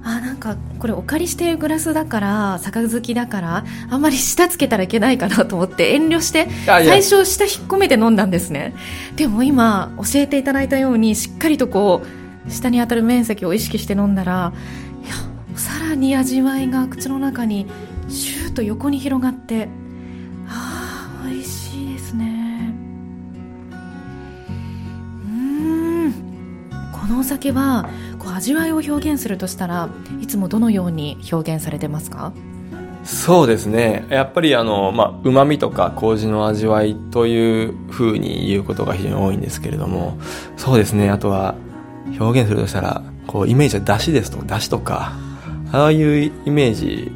[0.09, 8.73] あなんかこれお借りしているグラスだから杯だからあんまり舌つけたらいけないかなと思って遠慮して最初舌引っ込めて飲んだんですね。
[9.16, 12.03] でも今教えていただいたようにしっかりとこ
[12.47, 14.53] う下に当たる面積を意識して飲んだら
[15.05, 15.16] いや
[15.59, 17.66] さらに味わいが口の中に
[18.09, 19.69] シューッと横に広がって
[20.49, 22.73] ああ美味しいですね。
[25.25, 26.12] うん。
[26.92, 27.90] このお酒は
[28.27, 29.89] こう味わいを表現するとしたら
[30.21, 32.33] いつもどのように表現されてますか？
[33.05, 34.05] そうですね。
[34.11, 40.19] やっぱりあのまあ、みとか麹の味わいというふうに言うことが非常に多いんですけれども
[40.57, 41.09] そうですね。
[41.09, 41.55] あとは
[42.19, 45.12] 表現するとしたらこうイメージはだしですとかだしとか
[45.71, 47.12] ああいうイメージ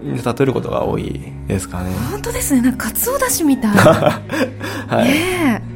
[0.00, 1.92] に例えることが多いですかね。
[2.10, 2.62] 本当ですね。
[2.62, 3.76] なんかかつおだしみたい。
[3.76, 5.74] はい、ね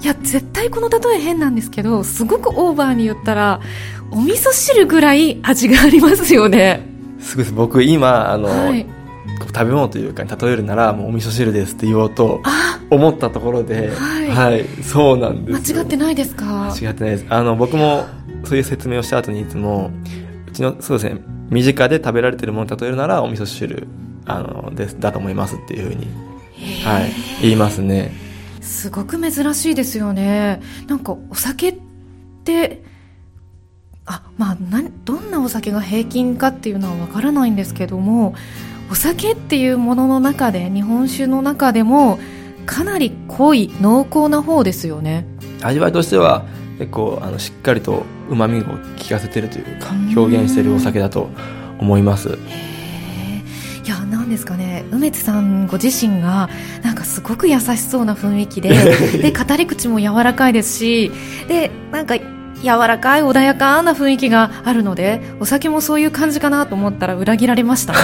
[0.00, 3.60] いや絶対この例え変なんですけどすごくオーバーに言ったら
[4.12, 6.80] お味噌汁ぐらい味がありますよね。
[7.18, 7.54] すごいです。
[7.54, 8.86] 僕今あの、はい、
[9.40, 12.42] 食べ物というか例えるならもうお味噌汁ですって言おうと
[12.90, 16.44] 思ったところで、はい、はい、そうなんです間違ってないですか？
[16.70, 17.26] 間違ってないです。
[17.28, 18.06] あの僕も
[18.44, 19.90] そういう説明をした後にいつも
[20.48, 23.86] うちのそうですね身近で食べられてるものを例えるならお味噌汁
[24.24, 26.06] あのですだと思いますっていうふうに、
[26.84, 28.12] はい、言いますね。
[28.60, 30.60] すごく珍しいですよね。
[30.88, 31.78] なんかお酒っ
[32.44, 32.82] て
[34.06, 38.34] あまあなどんなお酒が平均かっていうのはわからないんですけども
[38.90, 42.18] お酒っていうものの中で日本酒の中でも
[42.66, 45.26] かなり濃い濃厚な方ですよね。
[45.62, 46.44] 味わいとしては
[46.78, 48.74] 結構あのしっかりとうまみを効
[49.08, 51.30] かせてるというか表現してるお酒だと
[51.78, 52.38] 思います。
[53.84, 54.84] いやなんですかね。
[54.90, 56.48] 梅津さんご自身が
[56.82, 58.70] なんかすごく優しそうな雰囲気で
[59.18, 61.10] で語り口も柔らかいですし
[61.48, 62.16] でなんか
[62.66, 67.94] 柔らかい穏やかな雰囲気があるのでお酒もそういう感じかなと思ったら裏切られました。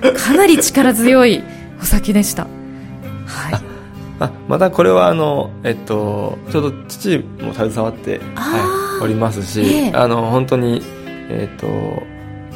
[0.00, 1.42] かなり力強い
[1.80, 3.54] お酒でした、はい、
[4.20, 10.82] あまたこれはあの、えっと、ちょうど父も携わって、はい、おりますし、えー、あの本当に、
[11.28, 12.02] えっと、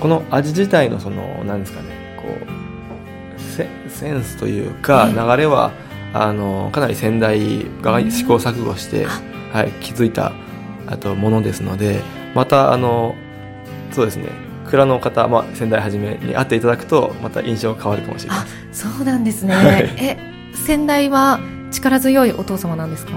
[0.00, 5.72] この味自体のその何ですかねこうセセンスというか、流れは
[6.14, 9.06] あのかなり先代が試行錯誤して、
[9.52, 10.32] はい、気づいた
[10.92, 12.02] あとものですので
[12.34, 13.14] またあの
[13.90, 14.28] そうですね。
[14.64, 20.16] 蔵の方、まあ、仙台はじめに会っていただくとまた印象が変わるかもしれないそうなんですね、はい、え
[20.54, 23.12] 先代は力強いお父様なんですか？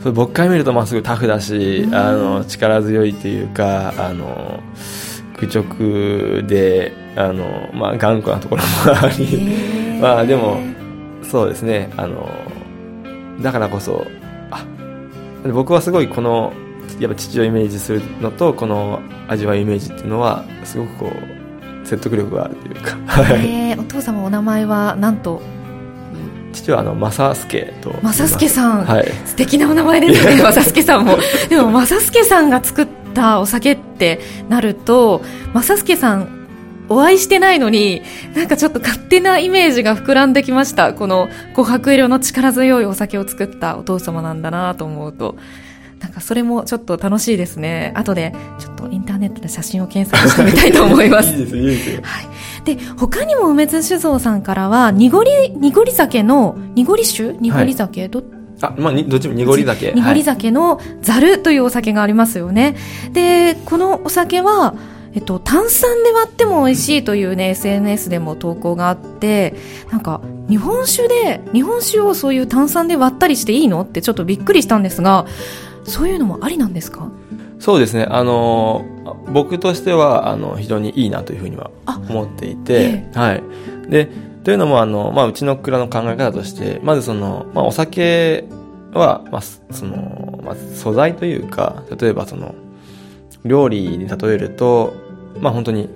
[0.00, 4.60] それ僕から見るとまあすごいタフだし、あの力強いっていうかあの
[5.38, 8.68] 愚直であの、まあ、頑固なところも
[9.00, 9.98] あり。
[10.00, 10.58] まあでも
[11.22, 11.90] そうですね。
[11.96, 12.28] あの
[13.40, 14.23] だからこそあ
[15.52, 16.52] 僕はすごいこの
[16.98, 21.12] やっぱ父をイメージするのとこの味わいイメージっていうのはすごくこ
[21.82, 22.96] う説得力があるというか、
[23.34, 25.40] えー、お父様お名前は何と？
[26.52, 27.90] 父はあの正助と。
[28.02, 30.40] 正助さん、はい、素敵なお名前ですね。
[30.40, 31.18] 正助さんも。
[31.48, 35.20] でも正助さんが作ったお酒ってなると
[35.52, 36.33] 正助さん
[36.88, 38.02] お会いしてないのに
[38.34, 40.92] なんかちょっと勝手なイメージが膨らんできました。
[40.94, 45.36] この琥珀色の力強いお酒を作ったお父様なんだなと思うと。
[46.00, 47.92] なんかそれもちょっと楽しいですね。
[47.94, 51.30] 後でちょっとインターネットで写真を検索してみたいと思います。
[51.32, 52.26] いいですいいですよ、はい。
[52.64, 57.32] で他にも梅津酒造さんからは濁り濁り酒の濁り酒？
[57.40, 58.22] 濁り酒、はい、ど
[58.60, 59.92] あまあ、どっちも濁り酒。
[59.92, 62.76] 濁り酒のざるというお酒がありますよね、
[63.12, 64.74] でこのお酒は
[65.14, 69.54] えっと、炭酸で割っても美味しいというね SNS でも投稿があって
[69.90, 75.26] なんか日本酒で日本酒をそういう炭酸で割ったりしていいのってちょっとびっくりしたんですが
[75.84, 77.08] そういうのもありなんですか？
[77.60, 78.06] そうですね。
[78.10, 78.84] あの、
[79.32, 83.42] 僕としては、あの、非常にいいなというふうには思っていて、はい。
[83.88, 84.10] で、
[84.42, 88.44] というのも、あの、まあ、うちの蔵の考え方として、まずその、まあ、お酒
[88.92, 92.54] は、まあ、その、まあ、素材というか、例えばその、
[93.46, 94.92] 料理に例えると、
[95.40, 95.88] まあ、本当に、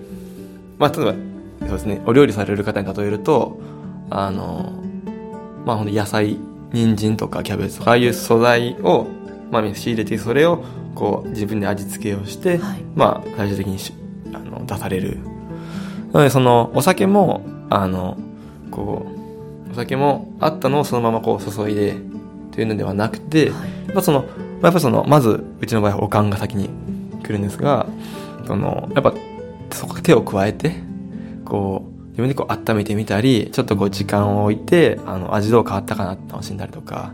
[0.79, 1.13] まあ、例えば、
[1.61, 3.59] そうですね、お料理される方に例えると、
[4.11, 4.73] あの、
[5.65, 6.37] まあ、本当野菜、
[6.73, 9.07] 人参とかキャベツとか、ああいう素材を、
[9.51, 10.65] まあ、仕入れて、それを、
[10.99, 13.79] こう自分で味付けをして、はい、まあ最終的に
[14.35, 15.19] あの出される。
[16.13, 18.19] なのでそのお酒もあの
[18.73, 19.07] こ
[19.69, 21.97] うお酒もあったのをそのままこう注いで
[22.51, 24.25] というのではなくて、はい、まあその
[24.61, 26.69] やっぱそのまずうちの場合はおかんが先に
[27.23, 27.87] 来るんですが
[28.49, 29.15] そのやっぱ
[29.77, 30.75] そこ手を加えて
[31.45, 37.13] こう自分でこう温めてみたりちょっとこう時間を置いてあの味どう変わったかなって楽しんだりとか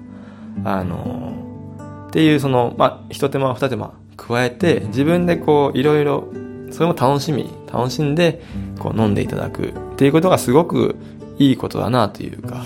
[0.65, 6.29] あのっていうその、まあ、一手間二手間加えて自分でこういろいろ
[6.71, 8.43] それも楽しみ楽しんで
[8.79, 10.97] こう飲んでいただくっていうことがすごく
[11.39, 12.63] いいことだなというか。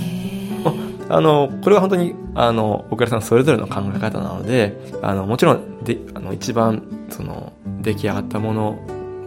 [1.11, 8.79] あの、これは本当に、あの、お客さんそれぞれの考え方なので、あの、もちろん、で、あの、一番、その、出来上がったもの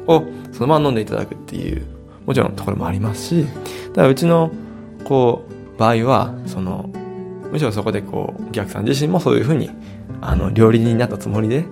[0.07, 1.85] を、そのまま飲んでいただくっていう、
[2.25, 3.45] もちろんところもありますし、
[3.89, 4.51] だからうちの、
[5.03, 6.89] こう、場合は、その、
[7.51, 9.69] むしろそこでこう、お客さん自身もそういうふうに、
[10.21, 11.65] あの、料理人になったつもりで、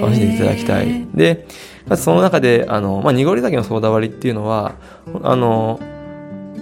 [0.00, 1.06] 楽しんでいただきたい。
[1.14, 1.46] で、
[1.88, 4.74] かつその中で、あの、まあ、濁り酒のソーダ割りっていうのは、
[5.22, 5.80] あの、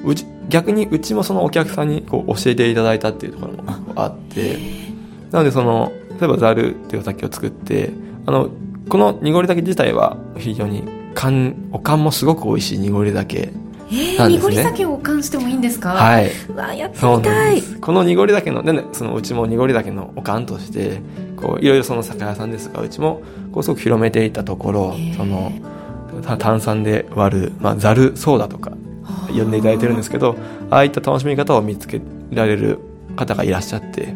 [0.05, 4.59] うち、逆にうちもそのお客さんにこう教えていただいたっていうところもあって、
[5.31, 7.91] なのでその、例えばザルっていうお酒を作って、
[8.27, 8.51] あの、
[8.89, 10.83] この濁り酒自体は非常に
[11.15, 13.51] 缶、おかんもすごく美味しい濁り酒
[13.93, 15.91] えー、濁り酒を保管してもいいんですか？
[15.95, 16.31] はい。
[16.55, 17.61] わやってみたい。
[17.61, 21.01] この濁り酒の、ね、そのうちも濁り酒のおかんとして、
[21.37, 23.21] こう、いろいろその酒屋さんですが、うちも、
[23.51, 25.53] こう、すごく広めていたところ、その、
[26.39, 28.71] 炭酸で割る、まあ、ざるソーダとか、
[29.29, 30.37] 呼んでいただいてるんですけど、
[30.71, 32.79] ああいった楽しみ方を見つけられる
[33.17, 34.15] 方がいらっしゃって、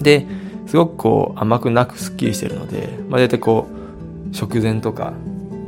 [0.00, 0.26] で、
[0.68, 3.66] すごくこう、甘くなくすっきりしてるので、まあ、大体こ
[4.30, 5.12] う、食前とか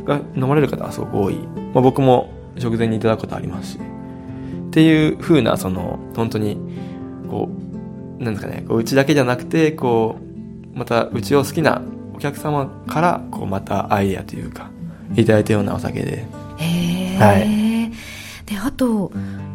[0.09, 1.35] が飲まれる方がすごく多い。
[1.75, 3.79] まあ、僕も食前にいただくことありますし。
[3.79, 6.59] っていう風な、その、本当に、
[7.31, 7.49] こ
[8.19, 10.17] う、なんですかね、こううちだけじゃなくて、こ
[10.75, 11.83] う、またうちを好きな
[12.15, 14.71] お客様から、こう、またアイデアというか、
[15.15, 16.27] いただいたようなお酒で。
[17.19, 17.69] はい。
[18.47, 19.13] で、あと、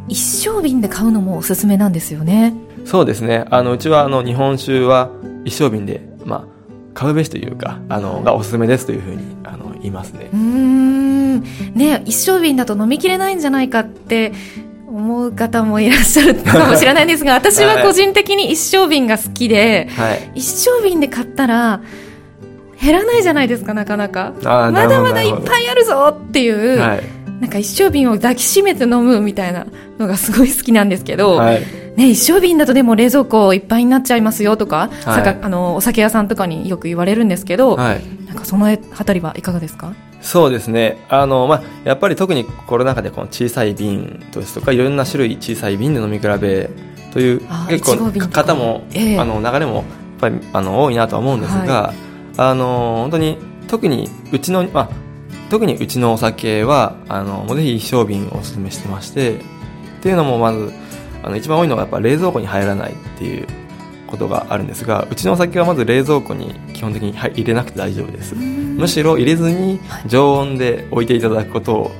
[0.07, 2.53] 一升瓶で買うのもおすすめなんですよね。
[2.85, 3.45] そうですね。
[3.49, 5.09] あの、うちは、あの、日本酒は
[5.45, 6.53] 一升瓶で、まあ、
[6.93, 10.29] 買うべしというか、あの、がおすすめですというふうに、あの、言いますね。
[10.33, 11.41] うん。
[11.73, 14.33] ね、一升瓶だと飲みきれないんじゃないかって
[14.87, 21.81] 思う方もいらっしゃるかもしれないんですが、 私は個人的に一升瓶が好きで、はい、一升瓶で買ったら、
[22.81, 24.33] 減らないじゃないですか、なかなか。
[24.43, 27.03] まだまだいっぱいあるぞっていう、はい、
[27.41, 29.65] なんか一升瓶を抱きしめて飲むみたいな
[29.97, 31.63] のがすごい好きなんですけど、はい、
[31.95, 39.93] ね、一升瓶だとでも冷蔵庫いっぱいになっちゃいますよとか、はい、あのお酒屋さんとかによく言われるんですけど、はい、なんかそのあたりはいかがですか？
[40.21, 40.97] そうですね。
[41.09, 46.69] あの、まあ、やっぱり特にコロナ禍でこの小さい瓶ですとかいろんな種類小さい瓶で飲み比べ
[47.11, 49.85] という結構方も、えー、あの流れもやっ
[50.19, 51.95] ぱりあの多いなとは思うんですが、はい、
[52.37, 53.37] あの本当に
[53.67, 54.89] 特にうちの、まあ、
[55.51, 59.39] 特にうちのお酒はあのぜひ一升瓶をおすすめしてましてっ
[60.01, 60.71] ていうのもまず
[61.23, 63.47] あの一番多いのはやっぱ冷蔵庫に入らないっていう
[64.07, 68.35] ことがあるんですがうちのお酒はまず冷蔵庫に基本的に入れなくて大丈夫です。
[68.35, 71.91] むしろ入れずに常温で置いていただくことを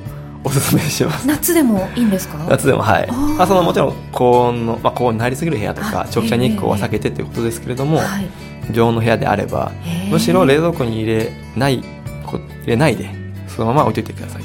[0.44, 1.26] おすすめします。
[1.26, 2.38] 夏でもいいんですか？
[2.50, 3.08] 夏でもはい。
[3.08, 8.28] まあ、そのもちろん高温の、まあ、高温になりすぎる部屋とか長期間日光は避けてということですけれども、はい、
[8.72, 9.72] 常温の部屋であれば
[10.12, 13.10] むしろ冷蔵庫に入れない入れないで
[13.48, 14.44] そのまま置いといてください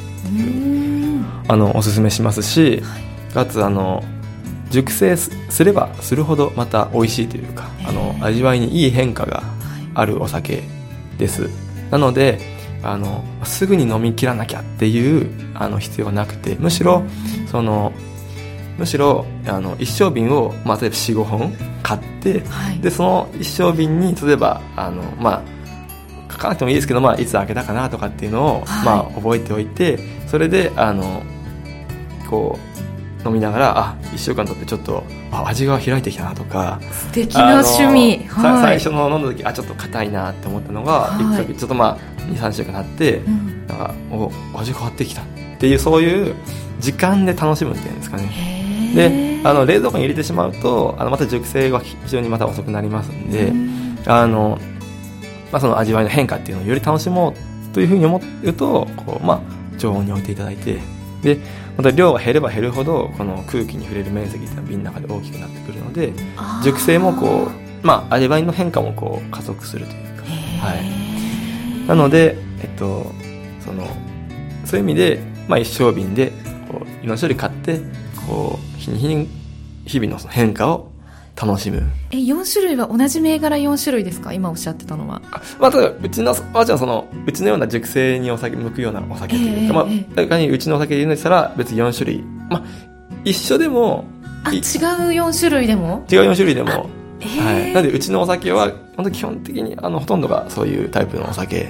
[1.48, 2.98] あのおすすめしますし、は
[3.30, 4.04] い、かつあの
[4.70, 9.42] 熟成すればするほどまた美味しいというかあの味わいにいい変化が
[9.94, 10.62] あるお酒
[11.18, 11.48] です、
[11.90, 12.38] なので
[12.82, 17.02] あのすぐに飲み切らなきゃっていうあの必要はなくてむしろ
[17.50, 17.92] その
[18.78, 21.52] むしろあの一升瓶を、まあ、例えば45本
[21.82, 25.42] 買って、はい、でその一升瓶に例えばあの、ま
[26.28, 29.98] あ、書かなくてもいいですけど、まあ、いつ開けたかなとかっていうのを、はい、まあ、覚えておいて
[30.28, 31.24] それであの
[32.30, 32.67] こう
[33.28, 36.80] 飲みながらあ1週間経ってちょっとあ味が開いてきたなとか。
[36.90, 41.98] 素敵な趣味、はい、最初の飲んだ時あちょっと硬いなって思ったのが、はい、ちょっとまあ
[42.32, 45.24] 23週間経って、うん、なんかお味変わってきたっ
[45.58, 46.34] ていうそういう
[46.80, 48.58] 時間で楽しむっていうんですかね。
[48.94, 53.52] であの冷蔵庫に入れてしまうとあのまた熟成が非常にまた遅くなりますんで、
[54.06, 54.58] あの
[55.52, 57.34] まあ、その味わいの変化っていうのをより楽しも
[57.70, 59.40] うというふうに思うとこう、まあ、
[59.78, 60.80] 常温に置いていただいて
[61.22, 61.38] で
[61.76, 66.12] また量が減れば減るほどこの空気に触れる面積っていうのは瓶の中で大きくなってくるので
[66.62, 67.48] 熟成もこ
[67.82, 73.06] う、まあ、味わいの変化もこう加速するというか、はい、なので、えっと、
[73.64, 73.86] その
[74.64, 76.32] そういう意味で、まあ、一升瓶で
[76.70, 77.80] こういろんな種類買って
[78.28, 79.28] こう日に日に
[79.86, 80.90] 日々の変化を
[81.40, 81.82] 楽しむ。
[82.10, 84.32] え4種類は同じ銘柄4種類ですか？
[84.32, 85.22] 今おっしゃってたのは。
[85.60, 92.22] まあ、ただうちのあじゃあそのうちのような熟成にお酒向くようなお酒というか、えー、まあ仮にうちのお酒で言うんでしたら別に4種類。
[92.50, 92.62] まあ
[93.24, 94.04] 一緒でも
[94.44, 96.04] あ違う4種類でも？
[96.10, 96.88] 違う4種類でも
[97.20, 101.68] はい、なのでうちのお酒は本当基本的にあのほとんどがそういうタイプのお酒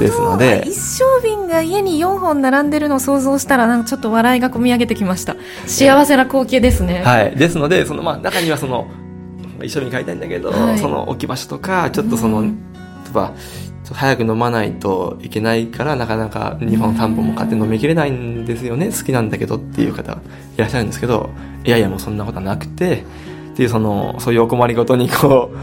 [0.00, 0.64] ですので。
[0.66, 5.36] 一升瓶が家に4本並んでるのを想像したらなんかちょっと笑いがこみ上げてきました。
[5.66, 7.36] 幸せな光景ですね、はい。
[7.36, 8.88] ですのでその、まあ、中にはその
[9.62, 12.56] 一緒に買いたいんだけど、はい、その置き場所とかちょっとその、うん、
[13.04, 13.34] 例えば
[13.92, 18.86] 早く飲まないといけないからなかなか2本3本も買って飲みきれないんですよね。
[18.86, 20.16] 好きなんだけどっていう方い
[20.56, 21.30] らっしゃるんですけど
[21.64, 23.04] いやいやもうそんなことはなくて
[23.52, 25.56] っていうそのそういうお困りごとにこう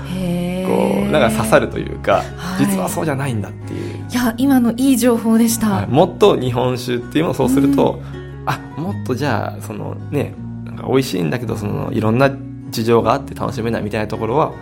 [0.68, 4.08] こうなんか刺さるというか、はい、実はそうじゃないんだっていう。
[4.10, 10.34] いや今のいい情報でした、はい、もっと日本酒っていうのをそうすると、うん、あもっとじゃあそのね
[10.66, 12.32] なんか美味しいんだけどそのいろんな
[12.70, 14.54] 事情があって楽しめないみたいなところは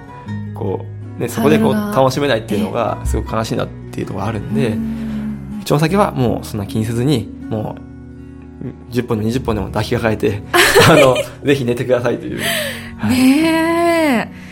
[0.53, 0.85] こ
[1.17, 4.77] う、ね、そこでこう楽しめないっていうのがすごく悲しいなっていうところがあるんで、
[5.61, 7.75] うちの酒はもうそんな気にせずにも
[8.61, 10.41] う10本でも20本でも抱きかかえて
[10.89, 12.39] あのぜひ寝てくださいという。
[12.97, 14.47] はい、ねえ。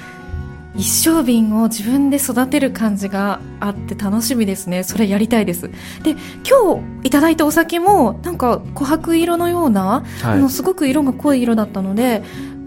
[0.77, 4.83] 一升瓶を自分で育てる感じがあって楽しみですね。
[4.83, 5.69] それやりたいです。
[6.03, 6.17] で
[6.47, 12.23] 今日いただいたお酒もなんか琥珀色のような、はい、あのすごく色が濃い色だったので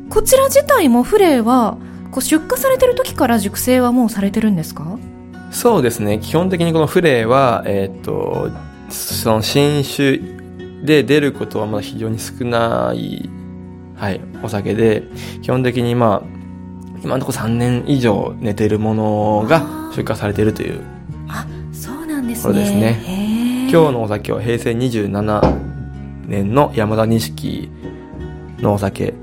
[0.09, 1.76] こちら自体もフレーは
[2.11, 4.99] こう出荷されてる時から熟成はもうされてるんですか？
[5.51, 6.18] そうですね。
[6.18, 8.51] 基本的にこのフレーは、えー、っと
[8.89, 10.18] その新酒
[10.83, 13.29] で出ることはまだ非常に少ない
[13.99, 15.03] はい、お酒で、
[15.43, 16.39] 基本的にまあ、
[17.03, 20.81] 今のところ3年以上寝てるものが出荷されているという。
[21.29, 22.55] あ、そうなんですね。
[22.55, 23.69] ですね。
[23.71, 25.57] 今日のお酒は平成27
[26.27, 27.71] 年の山田錦
[28.59, 29.15] のお酒。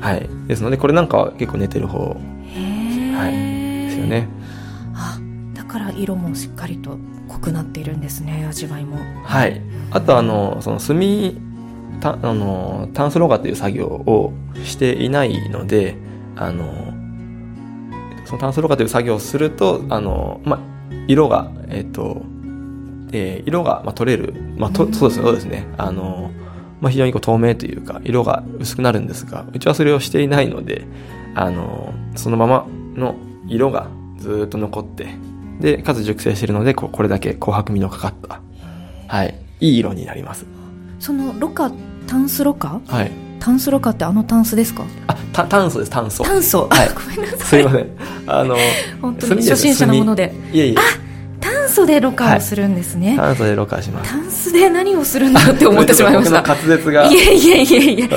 [0.00, 0.28] はい。
[0.46, 1.98] ですので、これなんかは結構寝てる方。
[1.98, 3.32] はい。
[3.86, 4.28] ですよね。
[4.94, 5.18] あ、
[5.52, 6.96] だから色もしっかりと
[7.26, 8.98] 濃くなっているんですね、味わいも。
[9.24, 9.60] はい。
[9.90, 10.96] あとあの、その炭
[12.02, 14.32] たあの炭素ろ過という作業を
[14.64, 15.96] していないので
[16.36, 16.92] あの
[18.24, 20.60] その炭素ろ過という作業をするとあの、まあ、
[21.06, 22.22] 色が、えっ、ー、と
[23.12, 25.66] えー、色が、まあ、取れる、まあ、とそうですそうですね。
[25.76, 26.30] あの、
[26.80, 30.86] まあ、非常にこう透明というか色が薄くなるんですがうちはそれをしていないので
[31.34, 33.14] あのそのままの
[33.46, 35.14] 色がずっと残って
[35.60, 38.40] でかつ熟成しているのでこうこれだけ紅白みのかかった、
[39.08, 40.46] はい、いい色になります。
[40.98, 41.70] そのろ過
[42.12, 43.10] タンスろ過はい。
[43.40, 44.84] タンスろ過ってあのタンスですか？
[45.06, 47.38] あた炭素です炭素炭素、はい、ごめんなさい。
[47.40, 47.88] すいません。
[48.26, 48.56] あの
[49.00, 50.34] 本当に初心者のもので。
[50.52, 50.74] いえいえ。
[50.76, 50.82] あ
[51.40, 54.10] 炭素でろ過をするんですね、はい、炭素でろ過します。
[54.10, 56.42] タンスで何をするんだって思ってしまいました。
[56.42, 57.10] 滑舌が。
[57.10, 58.08] いえいえいえいえ。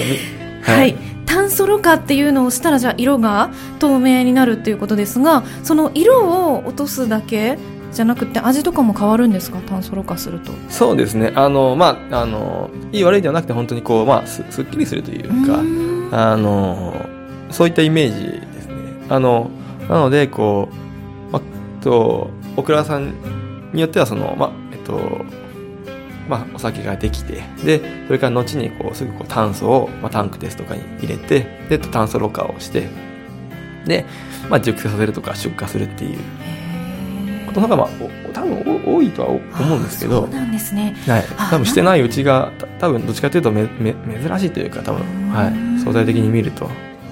[0.62, 7.58] はい、はい、炭素ろ過っていうのをしたらじゃあ色が透明になるっていうことですがその色を落とすだけ
[7.96, 9.58] じゃなくて味とかも変わるんですか？
[9.62, 10.52] 炭素ろ過すると。
[10.70, 11.32] そうですね。
[11.34, 15.60] あのまああのいい悪いではなくて本当にこうまあすすっきりするというか
[16.12, 16.94] あの
[17.50, 18.24] そういったイメージ
[18.54, 18.76] ですね。
[19.10, 19.50] あの
[19.90, 20.70] なのでこ
[21.30, 21.42] う、まあ、
[21.84, 23.14] とオクラさん
[23.74, 25.26] によってはそのまあえっと
[26.28, 32.90] まあ、お酒ができてでそれから後にこうすぐこう炭素を、まあ、タンクですとかに入れてで炭素ろ過をして
[33.86, 34.06] で、
[34.50, 36.20] まあ、熟成させるとか出荷するっていう
[37.56, 40.24] ことの方が、まあ、多分多いとは思うんですけど。
[40.24, 46.70] そうなんですね、はい、多分してないうちが多分どっちかというとめめ珍しいというか多分、はい、相対的に見ると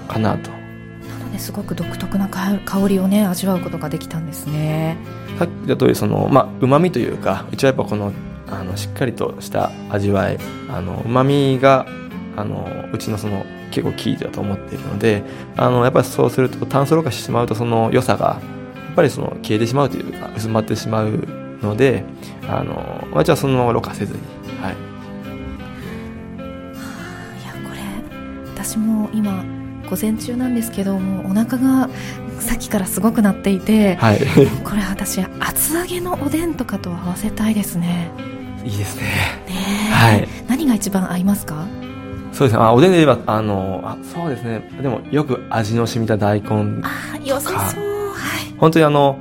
[0.07, 0.51] かなと。
[0.51, 4.97] なのですごく独特な香りをね味わうことができたんですね。
[5.39, 8.11] さっき言った通りそのまあ旨味というかうちはやっぱこの
[8.47, 10.37] あのしっかりとした味わい
[10.69, 11.87] あの旨味が
[12.35, 15.23] あのうちのその結構キーだと思っているので
[15.55, 18.39] あのやっぱりそうすると炭素ろ過してしまうとその良さが
[18.93, 21.27] ぱりその消えてしまうというか薄まってしまう
[21.61, 22.03] ので
[22.47, 24.19] あの私はそのままろ過せずに。
[24.61, 24.73] はい。
[24.73, 24.75] い
[27.45, 27.79] やこれ
[28.53, 29.43] 私も今
[29.89, 31.89] 午前中なんですけどもお腹が
[32.39, 34.19] さっきからすごくなっていて、はい、
[34.63, 38.11] これ私厚揚げのおでんとかと合わせたいですね。
[38.65, 39.03] いいですね。
[39.47, 40.27] ねはい。
[40.47, 41.65] 何が一番合いますか？
[42.31, 42.63] そうですね。
[42.63, 44.69] あおでんで言えばあのあそうですね。
[44.81, 47.83] でもよく味の染みた大根あ良さそう。
[47.85, 47.92] はい
[48.63, 49.19] 本当にあの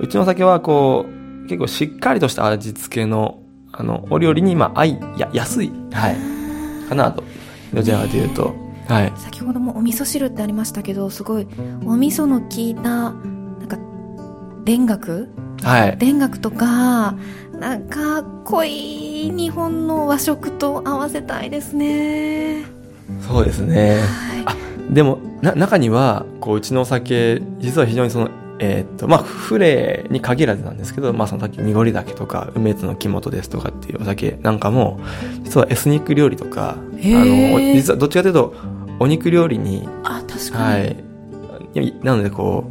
[0.00, 5.70] うちの酒はこう結構しっかりとした味付けのあのお料理にまあ合いや安い。
[5.92, 6.88] はい。
[6.88, 7.22] かなと。
[7.72, 8.52] どちらかというと、
[8.88, 11.46] はい、先ほどもお味噌汁ってありましたけどすごい
[11.86, 13.78] お味噌の効いたなんか
[14.66, 15.28] 田楽？
[15.62, 15.98] はい。
[15.98, 17.14] 田楽とか
[17.52, 22.64] なんか濃い日本の和食と合わせたいですね。
[23.20, 24.56] そうですね、はい、あ
[24.92, 28.28] でもな中にはこううちのお酒実は非常にその
[28.64, 35.00] えー、っとまあフレに限らずなんですけど、まあ、そのさっき濁り酒とか梅津の木本ですとかっていうお酒なんかも
[35.42, 38.54] 実はエスニック料理とかあの実はどっちかというと
[39.00, 40.96] お肉料理にあ確かに、
[41.74, 42.70] はい、なのでこ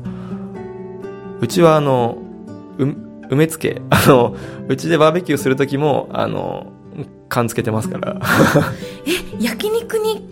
[1.39, 2.17] ううちはあの
[2.77, 2.85] う
[3.29, 4.37] 梅漬け あの
[4.69, 6.71] うちでバーベキューする時もあの
[7.27, 8.21] 缶つけてますから。
[9.05, 10.25] え焼肉に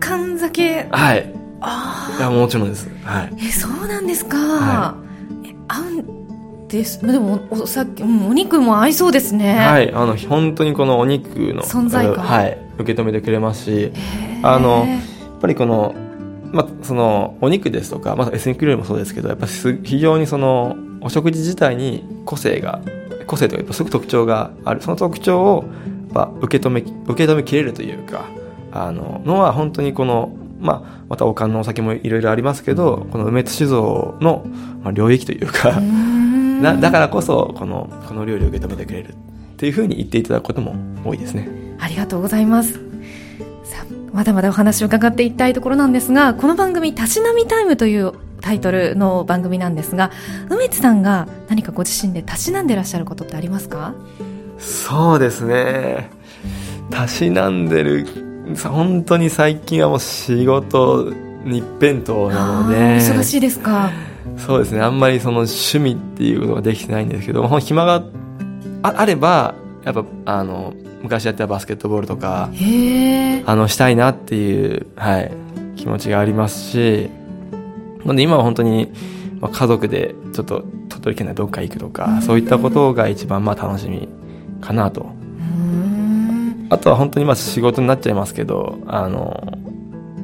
[0.00, 0.86] 缶酒？
[0.90, 2.88] はいああいやもちろんです。
[3.04, 3.32] はい。
[3.38, 4.94] えそうなんですか、は
[5.44, 5.90] い、合う
[6.64, 7.04] んです。
[7.04, 9.56] でもおさっき、うん、お肉も合いそうですね。
[9.56, 9.92] はい。
[9.92, 12.24] あの本当にこのお肉の存在感。
[12.24, 12.58] はい。
[12.78, 13.92] 受け止めてくれますし
[14.42, 15.94] あのやっぱりこの
[16.52, 22.80] まあ、そのお肉ですとか、まあ、エスニック料理もそうですけどやっぱ非常にそのお食事自体に個性が
[23.26, 24.80] 個性というかすごく特徴がある。
[24.80, 25.64] その特徴を
[26.14, 28.24] や受け止め受け止めきれるというか
[28.72, 34.46] あののは本当にこの、まあ、またおかんのお酒もいろいろありますけどこの梅津酒造の、
[34.82, 35.80] まあ、領域というか
[36.62, 39.12] だ だからこそこのこの料理を受け止めてくれるっ
[39.56, 41.48] ていうふうに言っていただくことも多いですね。
[41.78, 42.80] ありがとうございます。
[44.12, 50.10] まだまだお話を伺っていきたいところなんですがこの番組「たしなみタイム」というタイトルの番組なんですが
[50.48, 53.92] 梅津さんが何かご自身でたしなんでらっしゃることってありますか？
[54.58, 56.08] そうですね。
[56.90, 58.06] たしなんでる
[58.64, 61.12] 本当に最近はもう仕事
[61.44, 62.76] 一辺倒なので。
[62.98, 63.90] 忙しいですか？
[64.36, 64.80] そうですね。
[64.80, 68.04] あんまりその趣味っていうことができてないんですけど暇が
[68.82, 72.50] あればやっぱあの昔やってたバスケットボールとか
[73.46, 75.32] あのしたいなっていう、はい、
[75.76, 77.08] 気持ちがありますし
[78.04, 78.92] なんで今は本当に、
[79.40, 84.08] まあ、家族でちょっと鳥取県内どっか行くとかそういったことが一番まあ楽しみ
[84.60, 85.06] かなと
[86.68, 89.58] あとは本当にまあ仕事になっちゃいますけどあの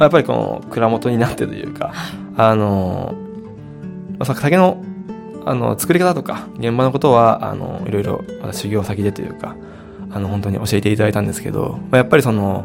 [0.00, 1.92] やっぱりこの蔵元になってというか
[2.36, 3.14] あの、
[4.18, 4.82] まあ、酒の
[5.44, 9.56] あの作り方とか現場のことはあのいろいろ修行先でというか
[10.12, 12.64] あの本当に教えていただいたんですけど、まあ、やっぱりその、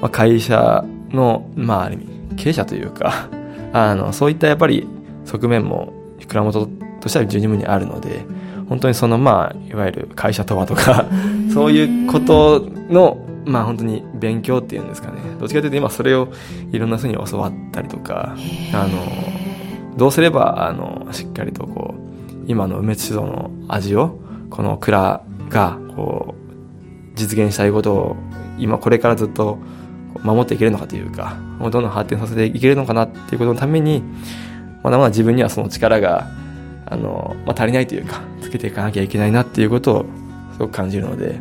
[0.00, 3.28] まあ、会社の、まあ、ある意味経営者というか
[3.72, 4.88] あのそういったやっぱり
[5.24, 5.92] 側面も
[6.26, 6.66] 蔵元
[7.00, 8.24] としては十二分にあるので
[8.72, 11.04] 本当にそのまあいわゆる会社とはとか
[11.52, 15.20] そういうことのまあ本当に勉強っていうんですかね。
[15.38, 16.32] どっちかというと今それを
[16.70, 18.34] いろんな人に教わったりとか
[18.72, 24.18] あのどうすればあのしっかりとこう今の梅津酒造の味を
[24.48, 28.16] この蔵がこう実現したいことを
[28.56, 29.58] 今これからずっと
[30.22, 34.02] 守っていけるのかというかどんどん発展させていけるのかなっていうことのために
[34.82, 36.26] まだまだ自分にはその力が
[36.92, 40.06] あの、まあ、足りないというかつけていかなきゃいけないなっていうことを
[40.52, 41.40] すごく感じるので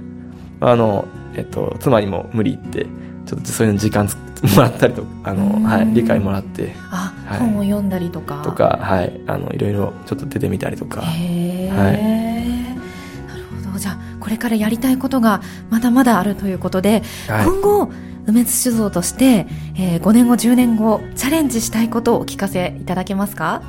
[0.61, 2.85] あの、えっと、妻にも無理言って
[3.25, 4.07] ちょっとそういうの時間
[4.55, 8.41] もらったりとかあの、はい、理解もらってあ、はい、本を読んだりとか。
[8.43, 13.79] とかはいあのいろいろちょっと出てみたりとかへはい。
[13.79, 17.91] じゃあこれからやりたいことがまだまだあるということで、はい、今後
[18.27, 23.63] 梅津酒造として、えー、5年後10年後チャレンジしたいことをお聞かせいただけますか？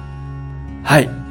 [0.85, 1.22] はい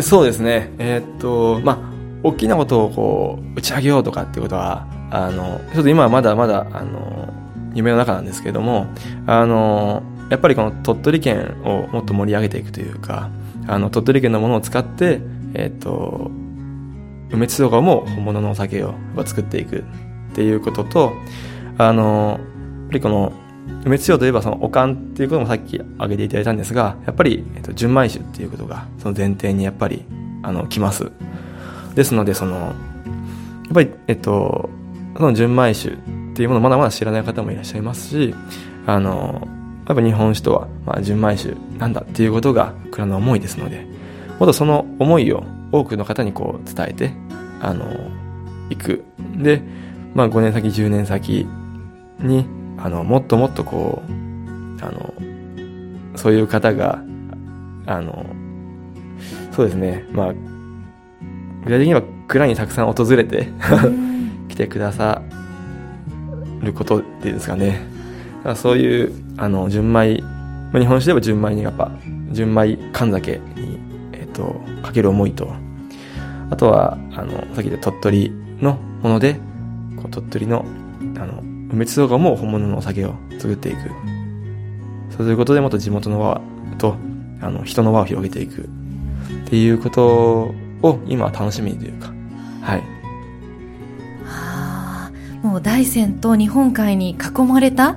[0.00, 0.72] そうですね。
[0.78, 1.78] えー、っとまあ
[2.22, 7.32] 大きなことをこう打ち上げようとかっていうことはあのちょっと今はまだまだあの
[7.74, 8.86] 夢の中なんですけれども
[9.26, 13.30] あのやっぱりこの鳥取県をもっと盛り上げていくというか
[13.66, 15.20] あの鳥取県のものを使って
[15.54, 16.30] えー、っと
[17.30, 18.94] 梅津動画も本物のお酒を
[19.24, 19.84] 作っていく
[20.32, 21.12] っていうことと
[21.78, 23.32] あのやっぱりこの
[23.84, 30.04] 梅津塩といえばそのおかんっていうこともさっき挙げていただいたんですがやっぱり、えっと、純米酒っていうことがその前提にやっぱり
[30.42, 31.10] あの来ます。
[31.94, 32.74] ですのでそのやっ
[33.74, 34.68] ぱりえっと
[35.16, 35.98] その純米酒っ
[36.34, 38.34] ていうものをまだまだ知らない方もいらっしゃいますし
[38.86, 39.48] あの
[39.88, 43.86] やっぱ日本酒とは、まあ、純米酒なんだっていうことが蔵の思いですので
[44.38, 47.12] もっとその思いを多くの方にこう伝えて
[47.60, 47.86] あの
[48.68, 49.04] 行く。
[49.36, 49.62] で、
[50.14, 51.46] まあ、5年先10年先
[52.18, 52.46] に
[52.78, 55.14] あのもっともっとこうあの
[56.16, 57.02] そういう方が
[57.86, 58.26] あの
[59.52, 60.04] そうですね。
[60.12, 60.32] まあ
[61.64, 63.48] 具体的には蔵にたくさん訪れて
[64.48, 65.22] 来てくださ
[66.62, 67.80] ることっていうんですかね。
[68.54, 70.20] そういうあの純米、
[70.72, 71.90] まあ、日本酒では純米にやっぱ
[72.30, 73.78] 純米神酒に、
[74.12, 75.52] えっと、かける思いと
[76.50, 79.34] あとはあのさっき言った鳥取のもので
[79.96, 80.64] こう鳥取の
[81.16, 81.42] あの
[81.72, 83.90] 梅津動画も本物のお酒を作っていく
[85.16, 86.40] そういうことでもっと地元の輪
[86.78, 86.96] と
[87.40, 88.68] あの人の輪を広げていく。
[89.46, 92.12] っていうことを今は楽しみにというか。
[92.62, 92.78] はい。
[94.24, 95.10] はあ
[95.42, 97.96] もう大山と日本海に囲まれた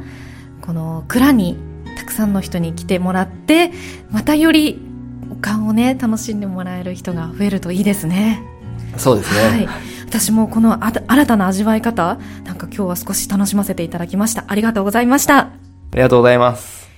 [0.62, 1.58] この蔵に
[1.98, 3.72] たくさんの人に来てもらって
[4.12, 4.80] またより
[5.32, 8.44] おかんをね楽しんでもらえる人が増えるといいですね。
[8.98, 14.44] そうですね、はい私もこの新たな味わい方、なんか今日は少し楽しませていただきました。
[14.48, 15.38] ありがとうございました。
[15.38, 15.52] あ
[15.94, 16.90] りがとうございます。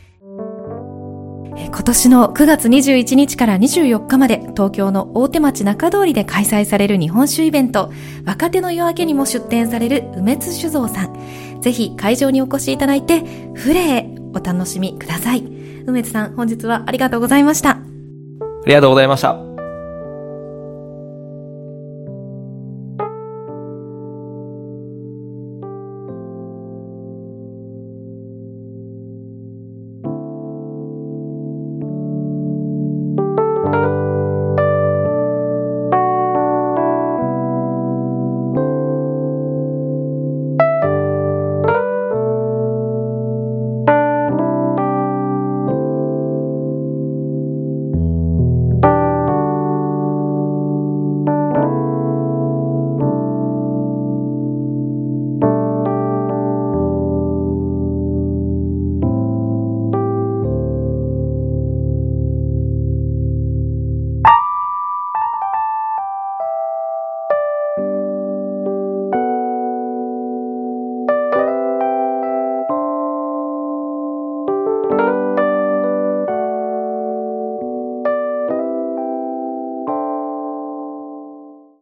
[1.57, 7.91] 今年の9月21日から24日まで東京の大手町中通りで開催される日本酒イベント
[8.25, 13.21] 若手の夜明けにも出展される梅津酒造さんぜひ会場にお越しいただいて
[13.55, 15.43] フレーお楽しみください
[15.85, 17.77] 梅津さん本日はありがとうございましたあ
[18.65, 19.50] りがとうございました